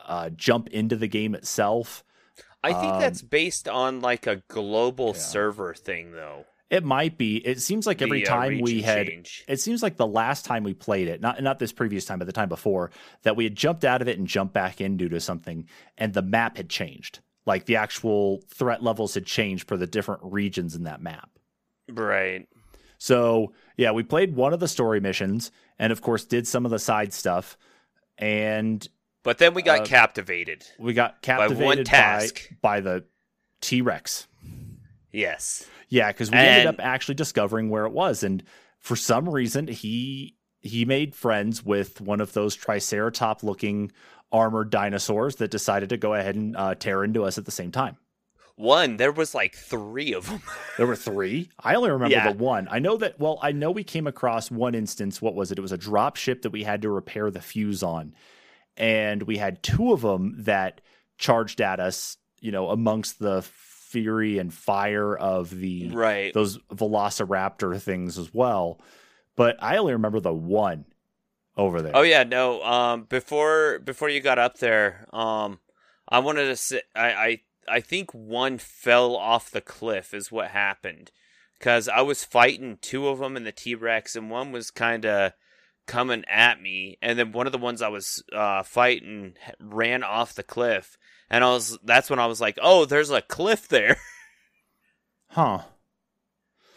uh, 0.06 0.30
jump 0.32 0.68
into 0.70 0.96
the 0.96 1.08
game 1.08 1.34
itself. 1.36 2.04
I 2.64 2.74
think 2.74 2.94
Um, 2.94 3.00
that's 3.00 3.22
based 3.22 3.68
on 3.68 4.02
like 4.02 4.26
a 4.28 4.42
global 4.48 5.08
Yeah. 5.08 5.14
server 5.22 5.74
thing 5.74 6.12
though. 6.12 6.46
It 6.70 6.84
might 6.84 7.18
be. 7.20 7.38
It 7.38 7.62
seems 7.62 7.86
like 7.86 8.02
every 8.02 8.22
The, 8.22 8.28
uh, 8.28 8.36
time 8.36 8.60
we 8.60 8.82
had 8.82 9.08
change. 9.08 9.44
it 9.48 9.60
seems 9.60 9.84
like 9.84 9.96
the 9.98 10.08
last 10.08 10.44
time 10.44 10.64
we 10.64 10.74
played 10.74 11.08
it, 11.08 11.22
not 11.22 11.42
not 11.44 11.60
this 11.60 11.72
previous 11.72 12.04
time, 12.06 12.18
but 12.20 12.26
the 12.26 12.32
time 12.34 12.50
before, 12.50 12.90
that 13.22 13.36
we 13.36 13.44
had 13.44 13.56
jumped 13.56 13.86
out 13.86 14.02
of 14.02 14.08
it 14.08 14.18
and 14.18 14.28
jumped 14.28 14.54
back 14.56 14.82
in 14.82 14.98
due 14.98 15.10
to 15.10 15.20
something, 15.20 15.68
and 16.00 16.14
the 16.14 16.22
map 16.24 16.58
had 16.58 16.70
changed. 16.70 17.20
Like 17.46 17.66
the 17.66 17.76
actual 17.76 18.42
threat 18.48 18.82
levels 18.82 19.14
had 19.14 19.26
changed 19.26 19.68
for 19.68 19.78
the 19.78 19.86
different 19.86 20.22
regions 20.24 20.74
in 20.76 20.84
that 20.84 21.02
map. 21.02 21.30
Right. 21.90 22.48
So 22.98 23.54
yeah, 23.78 23.92
we 23.92 24.04
played 24.04 24.36
one 24.36 24.54
of 24.54 24.60
the 24.60 24.68
story 24.68 25.00
missions, 25.00 25.52
and 25.78 25.92
of 25.92 26.02
course 26.02 26.26
did 26.26 26.48
some 26.48 26.66
of 26.66 26.72
the 26.72 26.80
side 26.80 27.14
stuff, 27.14 27.58
and 28.18 28.88
But 29.24 29.38
then 29.38 29.54
we 29.54 29.62
got 29.62 29.82
Uh, 29.82 29.86
captivated. 29.86 30.66
we 30.80 30.94
got 30.94 31.22
captivated 31.22 31.60
by, 31.60 31.64
one 31.66 31.84
task. 31.84 32.50
by 32.62 32.80
the 32.82 33.06
T 33.62 33.82
Rex. 33.82 34.28
Yes. 35.12 35.68
Yeah, 35.90 36.12
because 36.12 36.32
we 36.32 36.38
ended 36.38 36.68
up 36.68 36.76
actually 36.80 37.16
discovering 37.16 37.70
where 37.70 37.86
it 37.86 37.92
was, 37.94 38.24
and 38.24 38.44
for 38.80 38.96
some 38.96 39.30
reason 39.30 39.68
he 39.68 40.36
he 40.62 40.86
made 40.86 41.14
friends 41.14 41.64
with 41.64 42.00
one 42.00 42.22
of 42.22 42.32
those 42.34 42.56
Triceratop 42.58 43.44
looking 43.44 43.92
armored 44.32 44.70
dinosaurs 44.70 45.36
that 45.36 45.52
decided 45.52 45.90
to 45.90 45.98
go 45.98 46.14
ahead 46.14 46.36
and 46.36 46.56
uh, 46.58 46.74
tear 46.74 47.04
into 47.04 47.24
us 47.26 47.38
at 47.38 47.46
the 47.46 47.52
same 47.52 47.72
time. 47.72 47.98
One, 48.56 48.98
there 48.98 49.12
was 49.12 49.34
like 49.34 49.56
3 49.56 50.14
of 50.14 50.28
them. 50.30 50.42
There 50.78 50.88
were 50.88 50.96
three. 50.96 51.50
I 51.60 51.76
only 51.76 51.92
remember 51.92 52.16
Yeah. 52.16 52.32
the 52.32 52.38
one. 52.38 52.68
I 52.72 52.80
know 52.80 52.98
that. 52.98 53.20
Well, 53.20 53.38
I 53.44 53.52
know 53.52 53.70
we 53.72 53.84
came 53.84 54.08
across 54.08 54.50
one 54.50 54.74
instance. 54.76 55.22
What 55.22 55.36
was 55.36 55.52
it? 55.52 55.60
It 55.60 55.62
was 55.62 55.72
a 55.72 55.78
drop 55.78 56.16
ship 56.16 56.42
that 56.42 56.52
we 56.52 56.64
had 56.64 56.82
to 56.82 56.90
repair 56.90 57.30
the 57.30 57.42
fuse 57.42 57.84
on, 57.84 58.16
and 58.76 59.22
we 59.24 59.38
had 59.38 59.62
two 59.62 59.94
of 59.94 60.02
them 60.02 60.36
that 60.46 60.82
charged 61.20 61.62
at 61.62 61.80
us. 61.80 62.18
You 62.42 62.52
know, 62.52 62.70
amongst 62.70 63.20
the 63.20 63.42
fury 63.44 64.40
and 64.40 64.52
fire 64.54 65.16
of 65.16 65.52
the 65.52 65.90
right. 65.92 66.34
those 66.34 66.58
velociraptor 66.74 67.80
things 67.80 68.18
as 68.18 68.34
well. 68.34 68.80
But 69.36 69.58
I 69.62 69.78
only 69.78 69.94
remember 69.94 70.20
the 70.20 70.34
one. 70.34 70.86
over 71.56 71.82
there. 71.84 71.96
Oh 71.96 72.02
yeah, 72.02 72.24
no. 72.24 72.64
Um, 72.64 73.04
before 73.04 73.78
before 73.80 74.10
you 74.10 74.22
got 74.22 74.40
up 74.40 74.58
there, 74.58 75.06
um, 75.14 75.60
I 76.10 76.20
wanted 76.20 76.46
to 76.46 76.56
say 76.56 76.82
I 76.96 77.14
I 77.14 77.42
I 77.68 77.80
think 77.80 78.12
one 78.12 78.58
fell 78.58 79.16
off 79.16 79.52
the 79.52 79.62
cliff 79.62 80.14
is 80.14 80.32
what 80.32 80.50
happened 80.50 81.12
because 81.58 81.88
I 81.88 82.02
was 82.02 82.24
fighting 82.26 82.78
two 82.82 83.08
of 83.08 83.20
them 83.20 83.38
in 83.38 83.44
the 83.44 83.52
T 83.52 83.76
Rex, 83.76 84.16
and 84.16 84.30
one 84.30 84.52
was 84.52 84.72
kind 84.72 85.06
of 85.06 85.34
coming 85.86 86.24
at 86.30 86.62
me, 86.62 86.98
and 87.02 87.18
then 87.18 87.32
one 87.32 87.46
of 87.46 87.52
the 87.52 87.58
ones 87.58 87.82
I 87.82 87.90
was 87.90 88.24
uh, 88.34 88.64
fighting 88.64 89.36
ran 89.60 90.04
off 90.04 90.36
the 90.36 90.44
cliff, 90.44 90.98
and 91.30 91.44
I 91.44 91.50
was 91.52 91.78
that's 91.84 92.10
when 92.10 92.20
I 92.20 92.26
was 92.26 92.42
like, 92.42 92.58
oh, 92.62 92.86
there's 92.86 93.10
a 93.10 93.22
cliff 93.22 93.68
there. 93.68 93.98
Huh. 95.30 95.64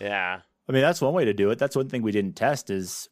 yeah. 0.01 0.41
I 0.67 0.73
mean, 0.73 0.81
that's 0.81 1.03
one 1.03 1.13
way 1.13 1.27
to 1.27 1.35
do 1.35 1.51
it. 1.51 1.59
That's 1.59 1.77
one 1.77 1.91
thing 1.91 2.01
we 2.01 2.11
didn't 2.11 2.37
test 2.37 2.71
is 2.71 3.11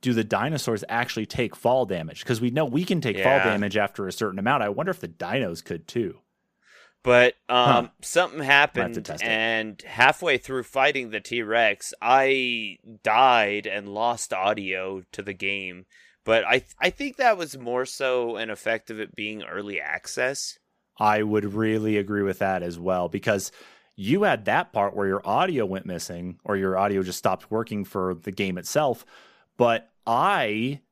do 0.00 0.14
the 0.14 0.24
dinosaurs 0.24 0.84
actually 0.88 1.26
take 1.26 1.54
fall 1.54 1.84
damage? 1.84 2.20
Because 2.20 2.40
we 2.40 2.50
know 2.50 2.64
we 2.64 2.84
can 2.84 3.00
take 3.00 3.18
fall 3.18 3.38
damage 3.38 3.76
after 3.76 4.08
a 4.08 4.12
certain 4.12 4.38
amount. 4.38 4.62
I 4.62 4.68
wonder 4.70 4.90
if 4.90 5.00
the 5.00 5.08
dinos 5.08 5.62
could 5.62 5.86
too. 5.86 6.20
But 7.02 7.34
um, 7.48 7.86
Huh. 7.86 7.88
something 8.02 8.40
happened, 8.40 9.08
and 9.22 9.80
halfway 9.82 10.36
through 10.36 10.64
fighting 10.64 11.10
the 11.10 11.20
T 11.20 11.42
Rex, 11.42 11.94
I 12.02 12.76
died 13.02 13.66
and 13.66 13.88
lost 13.88 14.32
audio 14.34 15.02
to 15.12 15.22
the 15.22 15.32
game. 15.32 15.86
But 16.24 16.44
I 16.44 16.62
I 16.78 16.90
think 16.90 17.16
that 17.16 17.38
was 17.38 17.56
more 17.56 17.86
so 17.86 18.36
an 18.36 18.50
effect 18.50 18.90
of 18.90 19.00
it 19.00 19.16
being 19.16 19.42
early 19.42 19.80
access. 19.80 20.58
I 20.98 21.22
would 21.22 21.54
really 21.54 21.96
agree 21.96 22.22
with 22.22 22.40
that 22.40 22.62
as 22.62 22.78
well 22.78 23.08
because 23.08 23.50
you 23.96 24.24
had 24.24 24.44
that 24.44 24.72
part 24.72 24.94
where 24.94 25.06
your 25.06 25.26
audio 25.26 25.64
went 25.64 25.86
missing 25.86 26.38
or 26.44 26.56
your 26.56 26.76
audio 26.76 27.02
just 27.02 27.18
stopped 27.18 27.50
working 27.50 27.84
for 27.84 28.14
the 28.14 28.30
game 28.32 28.58
itself. 28.58 29.06
But 29.56 29.90
I 30.06 30.82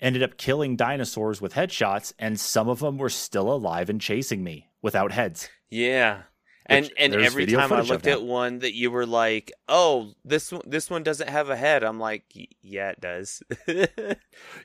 ended 0.00 0.22
up 0.22 0.36
killing 0.36 0.76
dinosaurs 0.76 1.40
with 1.40 1.54
headshots, 1.54 2.12
and 2.18 2.38
some 2.38 2.68
of 2.68 2.80
them 2.80 2.98
were 2.98 3.10
still 3.10 3.52
alive 3.52 3.88
and 3.90 4.00
chasing 4.00 4.44
me 4.44 4.68
without 4.84 5.10
heads. 5.10 5.48
Yeah. 5.70 6.22
And 6.66 6.84
Which 6.86 6.94
and 6.96 7.12
there's 7.12 7.26
every 7.26 7.46
time 7.46 7.72
I 7.72 7.80
looked 7.80 8.06
at 8.06 8.22
one 8.22 8.60
that 8.60 8.74
you 8.74 8.90
were 8.90 9.04
like, 9.04 9.52
"Oh, 9.68 10.12
this 10.24 10.50
one 10.50 10.62
this 10.64 10.88
one 10.88 11.02
doesn't 11.02 11.28
have 11.28 11.50
a 11.50 11.56
head." 11.56 11.82
I'm 11.84 11.98
like, 12.00 12.24
"Yeah, 12.62 12.90
it 12.90 13.00
does." 13.00 13.42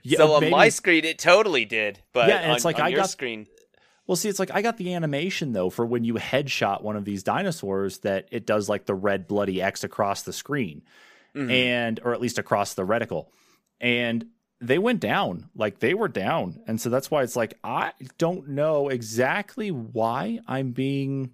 Yeah, 0.04 0.18
so 0.18 0.34
on 0.34 0.50
my 0.50 0.70
screen 0.70 1.04
it 1.06 1.20
totally 1.20 1.66
did, 1.66 2.00
but 2.14 2.30
Yeah, 2.30 2.38
and 2.38 2.52
on, 2.52 2.56
it's 2.56 2.64
like 2.66 2.78
on 2.78 2.84
I 2.86 2.88
your 2.90 3.02
got- 3.02 3.10
screen 3.10 3.48
Well, 4.08 4.16
see, 4.16 4.30
it's 4.30 4.40
like 4.40 4.52
I 4.54 4.62
got 4.62 4.78
the 4.78 4.94
animation 4.94 5.52
though 5.52 5.70
for 5.70 5.86
when 5.86 6.04
you 6.06 6.14
headshot 6.16 6.82
one 6.84 6.96
of 6.96 7.04
these 7.06 7.22
dinosaurs 7.24 8.00
that 8.00 8.30
it 8.32 8.46
does 8.46 8.70
like 8.70 8.86
the 8.86 8.96
red 8.96 9.28
bloody 9.28 9.62
X 9.62 9.84
across 9.84 10.22
the 10.24 10.34
screen, 10.34 10.84
Mhm. 11.36 11.52
and 11.52 12.00
or 12.04 12.14
at 12.14 12.22
least 12.22 12.40
across 12.40 12.74
the 12.76 12.86
reticle, 12.86 13.28
and 13.82 14.26
they 14.62 14.78
went 14.78 15.00
down, 15.00 15.50
like 15.56 15.80
they 15.80 15.94
were 15.94 16.08
down, 16.08 16.60
and 16.68 16.80
so 16.80 16.90
that's 16.90 17.10
why 17.10 17.24
it's 17.24 17.36
like 17.36 17.54
I 17.64 17.94
don't 18.18 18.50
know 18.50 18.90
exactly 18.90 19.72
why 19.72 20.40
I'm 20.48 20.72
being, 20.72 21.32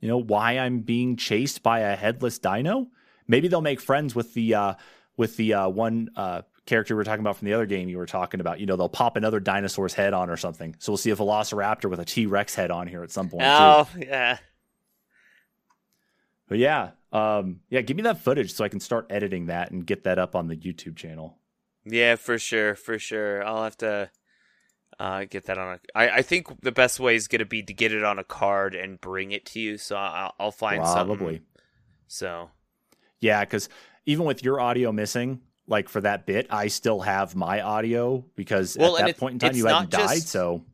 you 0.00 0.08
know, 0.08 0.18
why 0.18 0.58
I'm 0.58 0.80
being 0.80 1.16
chased 1.16 1.62
by 1.62 1.80
a 1.80 1.96
headless 1.96 2.38
dino. 2.38 2.88
Maybe 3.26 3.48
they'll 3.48 3.60
make 3.60 3.80
friends 3.80 4.14
with 4.14 4.34
the 4.34 4.54
uh 4.54 4.74
with 5.16 5.36
the 5.36 5.54
uh 5.54 5.68
one 5.68 6.10
uh 6.14 6.42
character 6.66 6.94
we 6.94 7.00
are 7.00 7.04
talking 7.04 7.20
about 7.20 7.36
from 7.36 7.46
the 7.46 7.54
other 7.54 7.66
game 7.66 7.88
you 7.88 7.98
were 7.98 8.06
talking 8.06 8.40
about. 8.40 8.60
You 8.60 8.66
know, 8.66 8.76
they'll 8.76 8.88
pop 8.88 9.16
another 9.16 9.40
dinosaur's 9.40 9.94
head 9.94 10.14
on 10.14 10.30
or 10.30 10.36
something. 10.36 10.76
So 10.78 10.92
we'll 10.92 10.98
see 10.98 11.10
a 11.10 11.16
Velociraptor 11.16 11.90
with 11.90 12.00
a 12.00 12.04
T 12.04 12.26
Rex 12.26 12.54
head 12.54 12.70
on 12.70 12.86
here 12.86 13.02
at 13.02 13.10
some 13.10 13.28
point. 13.28 13.42
too. 13.42 13.48
Oh, 13.48 13.88
yeah. 13.98 14.38
But 16.46 16.58
yeah, 16.58 16.90
um, 17.12 17.60
yeah, 17.70 17.80
give 17.80 17.96
me 17.96 18.02
that 18.04 18.20
footage 18.20 18.52
so 18.52 18.64
I 18.64 18.68
can 18.68 18.80
start 18.80 19.06
editing 19.10 19.46
that 19.46 19.70
and 19.70 19.86
get 19.86 20.04
that 20.04 20.18
up 20.18 20.36
on 20.36 20.46
the 20.46 20.56
YouTube 20.56 20.96
channel. 20.96 21.38
Yeah, 21.84 22.16
for 22.16 22.38
sure, 22.38 22.74
for 22.74 22.98
sure. 22.98 23.44
I'll 23.44 23.64
have 23.64 23.76
to 23.78 24.10
uh, 24.98 25.24
get 25.24 25.44
that 25.46 25.58
on 25.58 25.74
a. 25.74 25.98
I, 25.98 26.08
I 26.18 26.22
think 26.22 26.60
the 26.62 26.72
best 26.72 26.98
way 27.00 27.14
is 27.14 27.28
gonna 27.28 27.44
be 27.44 27.62
to 27.62 27.74
get 27.74 27.92
it 27.92 28.04
on 28.04 28.18
a 28.18 28.24
card 28.24 28.74
and 28.74 29.00
bring 29.00 29.32
it 29.32 29.44
to 29.46 29.60
you. 29.60 29.76
So 29.78 29.96
I'll, 29.96 30.34
I'll 30.38 30.50
find 30.52 30.80
Probably. 30.82 31.16
something. 31.16 31.40
So 32.06 32.50
Yeah, 33.20 33.40
because 33.44 33.68
even 34.06 34.24
with 34.24 34.42
your 34.44 34.60
audio 34.60 34.92
missing, 34.92 35.40
like 35.66 35.88
for 35.88 36.00
that 36.02 36.26
bit, 36.26 36.46
I 36.50 36.68
still 36.68 37.00
have 37.00 37.34
my 37.34 37.60
audio 37.60 38.24
because 38.36 38.76
Well, 38.78 38.96
at 38.96 39.00
that 39.00 39.08
it's- 39.10 39.20
point 39.20 39.32
in 39.34 39.38
time 39.40 39.56
you 39.56 39.66
hadn't 39.66 39.90
died. 39.90 40.00
just- 40.16 40.28
So 40.28 40.64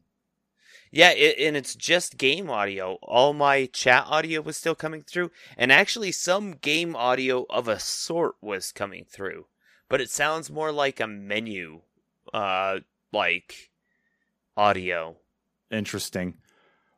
yeah, 0.92 1.11
it, 1.12 1.38
and 1.38 1.57
it's 1.57 1.75
just 1.77 2.18
game 2.18 2.51
audio. 2.51 2.94
All 3.03 3.33
my 3.33 3.66
chat 3.66 4.05
audio 4.09 4.40
was 4.40 4.57
still 4.57 4.75
coming 4.75 5.03
through, 5.03 5.31
and 5.57 5.70
actually 5.70 6.11
some 6.12 6.53
game 6.57 6.94
audio 6.96 7.46
of 7.49 7.68
a 7.68 7.79
sort 7.79 8.35
was 8.40 8.73
coming 8.73 9.05
through, 9.09 9.46
but 9.90 10.00
it 10.00 10.09
sounds 10.09 10.48
more 10.48 10.72
like 10.72 11.00
a 11.00 11.07
menu, 11.07 11.83
uh, 12.33 12.79
like 13.12 13.70
audio. 14.57 15.16
interesting. 15.70 16.35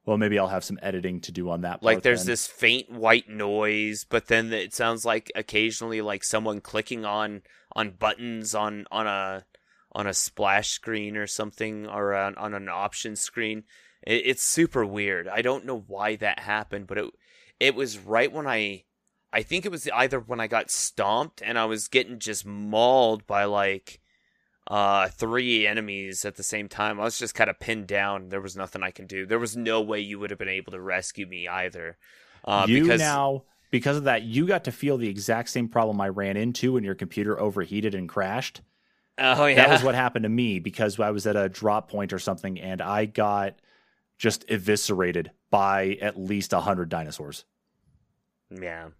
Well, 0.05 0.19
maybe 0.19 0.37
I'll 0.39 0.49
have 0.49 0.65
some 0.65 0.81
editing 0.83 1.21
to 1.23 1.33
do 1.33 1.49
on 1.49 1.61
that. 1.61 1.83
like 1.83 2.03
there's 2.03 2.25
then. 2.25 2.33
this 2.33 2.47
faint 2.47 2.91
white 2.91 3.29
noise 3.29 4.05
but 4.09 4.27
then 4.27 4.53
it 4.53 4.75
sounds 4.75 5.05
like 5.05 5.31
occasionally 5.35 6.01
like 6.01 6.25
someone 6.25 6.61
clicking 6.61 7.05
on 7.05 7.43
on 7.75 7.91
buttons 7.91 8.55
on 8.55 8.87
on 8.91 9.07
a 9.07 9.45
on 9.93 10.07
a 10.07 10.15
splash 10.15 10.71
screen 10.71 11.17
or 11.17 11.27
something 11.27 11.87
or 11.87 12.15
on, 12.15 12.35
on 12.35 12.53
an 12.55 12.69
option 12.69 13.15
screen 13.15 13.63
it, 14.05 14.27
it's 14.27 14.43
super 14.43 14.85
weird 14.85 15.29
i 15.29 15.41
don't 15.41 15.65
know 15.65 15.85
why 15.87 16.17
that 16.17 16.41
happened 16.41 16.89
but 16.89 16.99
it 16.99 17.11
it 17.61 17.75
was 17.77 17.99
right 17.99 18.33
when 18.33 18.47
i 18.47 18.83
i 19.33 19.43
think 19.43 19.65
it 19.65 19.71
was 19.71 19.89
either 19.95 20.21
when 20.21 20.41
i 20.41 20.47
got 20.47 20.71
stomped 20.71 21.43
and 21.43 21.59
i 21.59 21.65
was 21.65 21.89
getting 21.89 22.19
just 22.19 22.45
mauled 22.47 23.27
by 23.27 23.45
like 23.45 24.01
uh 24.69 25.09
three 25.09 25.67
enemies 25.67 26.25
at 26.25 26.37
the 26.37 26.43
same 26.45 26.69
time. 26.69 27.01
I 27.01 27.05
was 27.05 27.19
just 27.19 27.35
kind 27.35 27.51
of 27.51 27.59
pinned 27.59 27.89
down. 27.89 28.29
There 28.29 28.41
was 28.41 28.57
nothing 28.57 28.85
i 28.85 28.93
can 28.93 29.09
do. 29.09 29.27
There 29.27 29.41
was 29.41 29.57
no 29.57 29.81
way 29.81 29.99
you 29.99 30.21
would 30.21 30.31
have 30.31 30.39
been 30.39 30.49
able 30.49 30.71
to 30.71 30.81
rescue 30.81 31.27
me 31.27 31.49
either. 31.49 31.99
Uh 32.45 32.67
you 32.69 32.83
because 32.83 33.01
now 33.01 33.43
because 33.73 33.97
of 33.97 34.05
that, 34.05 34.23
you 34.23 34.47
got 34.47 34.65
to 34.65 34.73
feel 34.73 34.99
the 34.99 35.09
exact 35.09 35.49
same 35.49 35.69
problem 35.69 36.01
I 36.01 36.11
ran 36.11 36.37
into 36.37 36.75
when 36.75 36.85
your 36.85 36.95
computer 36.95 37.41
overheated 37.41 37.95
and 37.95 38.09
crashed. 38.09 38.61
oh 39.19 39.47
yeah 39.47 39.57
That 39.57 39.71
was 39.71 39.83
what 39.83 39.97
happened 39.97 40.23
to 40.23 40.29
me 40.29 40.61
because 40.61 41.01
I 41.01 41.11
was 41.11 41.27
at 41.27 41.37
a 41.37 41.49
drop 41.49 41.91
point 41.91 42.13
or 42.13 42.21
something 42.21 42.61
and 42.61 42.81
I 42.81 43.07
got 43.07 43.57
just 44.17 44.45
eviscerated 44.49 45.33
by 45.51 45.99
at 46.01 46.17
least 46.17 46.53
a 46.53 46.61
hundred 46.61 46.89
dinosaurs. 46.89 47.45
yeah 48.51 48.91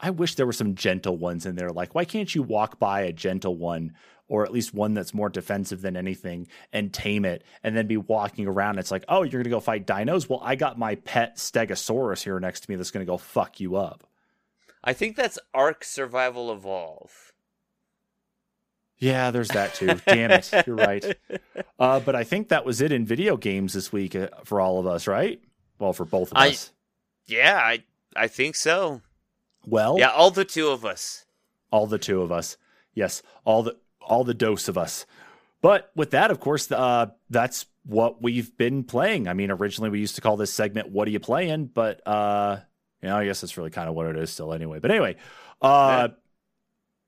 I 0.00 0.10
wish 0.10 0.34
there 0.34 0.46
were 0.46 0.52
some 0.52 0.74
gentle 0.74 1.16
ones 1.16 1.46
in 1.46 1.54
there. 1.56 1.70
Like, 1.70 1.94
why 1.94 2.04
can't 2.04 2.34
you 2.34 2.42
walk 2.42 2.78
by 2.78 3.02
a 3.02 3.12
gentle 3.12 3.56
one 3.56 3.94
or 4.26 4.44
at 4.44 4.52
least 4.52 4.74
one 4.74 4.94
that's 4.94 5.14
more 5.14 5.28
defensive 5.28 5.82
than 5.82 5.96
anything 5.96 6.46
and 6.72 6.92
tame 6.92 7.24
it 7.24 7.44
and 7.62 7.76
then 7.76 7.86
be 7.86 7.96
walking 7.96 8.46
around? 8.46 8.78
It's 8.78 8.90
like, 8.90 9.04
oh, 9.08 9.22
you're 9.22 9.30
going 9.30 9.44
to 9.44 9.50
go 9.50 9.60
fight 9.60 9.86
dinos? 9.86 10.28
Well, 10.28 10.40
I 10.42 10.56
got 10.56 10.78
my 10.78 10.96
pet 10.96 11.36
Stegosaurus 11.36 12.22
here 12.24 12.38
next 12.40 12.60
to 12.60 12.70
me 12.70 12.76
that's 12.76 12.90
going 12.90 13.06
to 13.06 13.10
go 13.10 13.16
fuck 13.18 13.60
you 13.60 13.76
up. 13.76 14.04
i 14.82 14.92
think 14.92 15.16
that's 15.16 15.38
ARK 15.54 15.84
survival 15.84 16.52
evolve 16.52 17.32
Yeah, 18.98 19.30
there's 19.30 19.48
that 19.48 19.74
too. 19.74 20.00
Damn 20.06 20.30
it. 20.32 20.50
You're 20.66 20.76
right. 20.76 21.04
Uh, 21.78 21.98
but 21.98 22.14
I 22.14 22.22
think 22.22 22.48
that 22.50 22.64
was 22.64 22.80
it 22.80 22.92
in 22.92 23.04
video 23.04 23.36
games 23.36 23.72
this 23.72 23.90
week 23.92 24.14
uh, 24.14 24.28
for 24.44 24.60
all 24.60 24.78
of 24.78 24.86
us, 24.86 25.08
right? 25.08 25.40
Well, 25.80 25.92
for 25.92 26.04
both 26.04 26.30
of 26.30 26.36
I- 26.38 26.50
us. 26.50 26.72
yeah 27.26 27.58
i 27.60 27.82
i 28.14 28.28
think 28.28 28.54
so 28.54 29.00
Well, 29.66 29.96
yeah 29.98 30.10
all 30.10 30.30
the 30.30 30.44
two 30.44 30.68
of 30.68 30.84
us 30.84 31.24
all 31.74 31.88
the 31.88 31.98
two 31.98 32.22
of 32.22 32.30
us. 32.30 32.56
Yes, 32.94 33.20
all 33.44 33.64
the 33.64 33.76
all 34.00 34.22
the 34.22 34.32
dose 34.32 34.68
of 34.68 34.78
us. 34.78 35.06
But 35.60 35.90
with 35.96 36.12
that, 36.12 36.30
of 36.30 36.38
course, 36.38 36.70
uh, 36.70 37.06
that's 37.30 37.66
what 37.84 38.22
we've 38.22 38.56
been 38.56 38.84
playing. 38.84 39.26
I 39.26 39.34
mean, 39.34 39.50
originally 39.50 39.90
we 39.90 39.98
used 39.98 40.14
to 40.14 40.20
call 40.20 40.36
this 40.36 40.52
segment 40.52 40.90
"What 40.90 41.08
are 41.08 41.10
you 41.10 41.18
playing?" 41.18 41.66
But 41.66 42.06
uh, 42.06 42.58
you 43.02 43.08
know, 43.08 43.16
I 43.16 43.24
guess 43.24 43.40
that's 43.40 43.56
really 43.56 43.70
kind 43.70 43.88
of 43.88 43.96
what 43.96 44.06
it 44.06 44.16
is 44.16 44.30
still, 44.30 44.52
anyway. 44.52 44.78
But 44.78 44.92
anyway, 44.92 45.16
uh, 45.60 46.10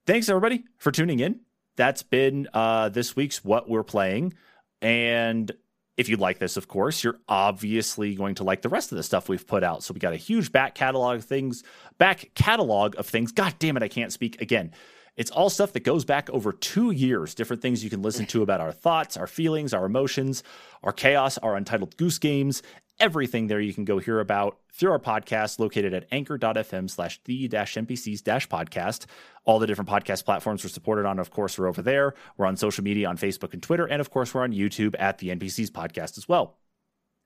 thanks 0.04 0.28
everybody 0.28 0.64
for 0.78 0.90
tuning 0.90 1.20
in. 1.20 1.42
That's 1.76 2.02
been 2.02 2.48
uh, 2.52 2.88
this 2.88 3.14
week's 3.14 3.44
"What 3.44 3.68
We're 3.68 3.84
Playing," 3.84 4.34
and 4.82 5.52
if 5.96 6.08
you 6.08 6.16
like 6.16 6.38
this, 6.38 6.56
of 6.56 6.68
course, 6.68 7.02
you're 7.02 7.18
obviously 7.28 8.14
going 8.14 8.34
to 8.36 8.44
like 8.44 8.62
the 8.62 8.68
rest 8.68 8.92
of 8.92 8.96
the 8.96 9.02
stuff 9.02 9.28
we've 9.28 9.46
put 9.46 9.64
out. 9.64 9.82
So 9.82 9.94
we 9.94 10.00
got 10.00 10.12
a 10.12 10.18
huge 10.18 10.52
back 10.52 10.74
catalog 10.74 11.18
of 11.18 11.24
things, 11.24 11.64
back 11.98 12.30
catalog 12.34 12.96
of 12.98 13.06
things. 13.06 13.32
God 13.32 13.54
damn 13.58 13.76
it, 13.76 13.82
I 13.82 13.88
can't 13.88 14.12
speak 14.12 14.40
again. 14.40 14.72
It's 15.16 15.30
all 15.30 15.48
stuff 15.48 15.72
that 15.72 15.80
goes 15.80 16.04
back 16.04 16.28
over 16.28 16.52
two 16.52 16.90
years, 16.90 17.34
different 17.34 17.62
things 17.62 17.82
you 17.82 17.88
can 17.88 18.02
listen 18.02 18.26
to 18.26 18.42
about 18.42 18.60
our 18.60 18.72
thoughts, 18.72 19.16
our 19.16 19.26
feelings, 19.26 19.72
our 19.72 19.86
emotions, 19.86 20.42
our 20.82 20.92
chaos, 20.92 21.38
our 21.38 21.56
untitled 21.56 21.96
goose 21.96 22.18
games, 22.18 22.62
everything 22.98 23.46
there 23.46 23.60
you 23.60 23.74
can 23.74 23.84
go 23.84 23.98
hear 23.98 24.20
about 24.20 24.58
through 24.72 24.90
our 24.90 24.98
podcast 24.98 25.58
located 25.58 25.94
at 25.94 26.06
anchor.fm 26.10 26.90
slash 26.90 27.20
the 27.24 27.48
dash 27.48 27.74
NPCs 27.74 28.22
dash 28.22 28.48
podcast. 28.48 29.06
All 29.44 29.58
the 29.58 29.66
different 29.66 29.88
podcast 29.88 30.24
platforms 30.24 30.64
we're 30.64 30.70
supported 30.70 31.06
on, 31.06 31.18
of 31.18 31.30
course, 31.30 31.58
are 31.58 31.66
over 31.66 31.82
there. 31.82 32.14
We're 32.36 32.46
on 32.46 32.56
social 32.56 32.84
media 32.84 33.08
on 33.08 33.16
Facebook 33.16 33.52
and 33.52 33.62
Twitter. 33.62 33.86
And 33.86 34.00
of 34.00 34.10
course, 34.10 34.34
we're 34.34 34.42
on 34.42 34.52
YouTube 34.52 34.94
at 34.98 35.18
the 35.18 35.28
NPCs 35.28 35.70
podcast 35.70 36.18
as 36.18 36.28
well. 36.28 36.56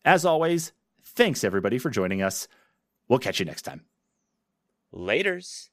As 0.05 0.25
always, 0.25 0.73
thanks 1.03 1.45
everybody 1.45 1.79
for 1.79 1.91
joining 1.91 2.23
us. 2.23 2.49
We'll 3.09 3.19
catch 3.19 3.41
you 3.41 3.47
next 3.47 3.63
time. 3.63 3.83
laters 4.95 5.70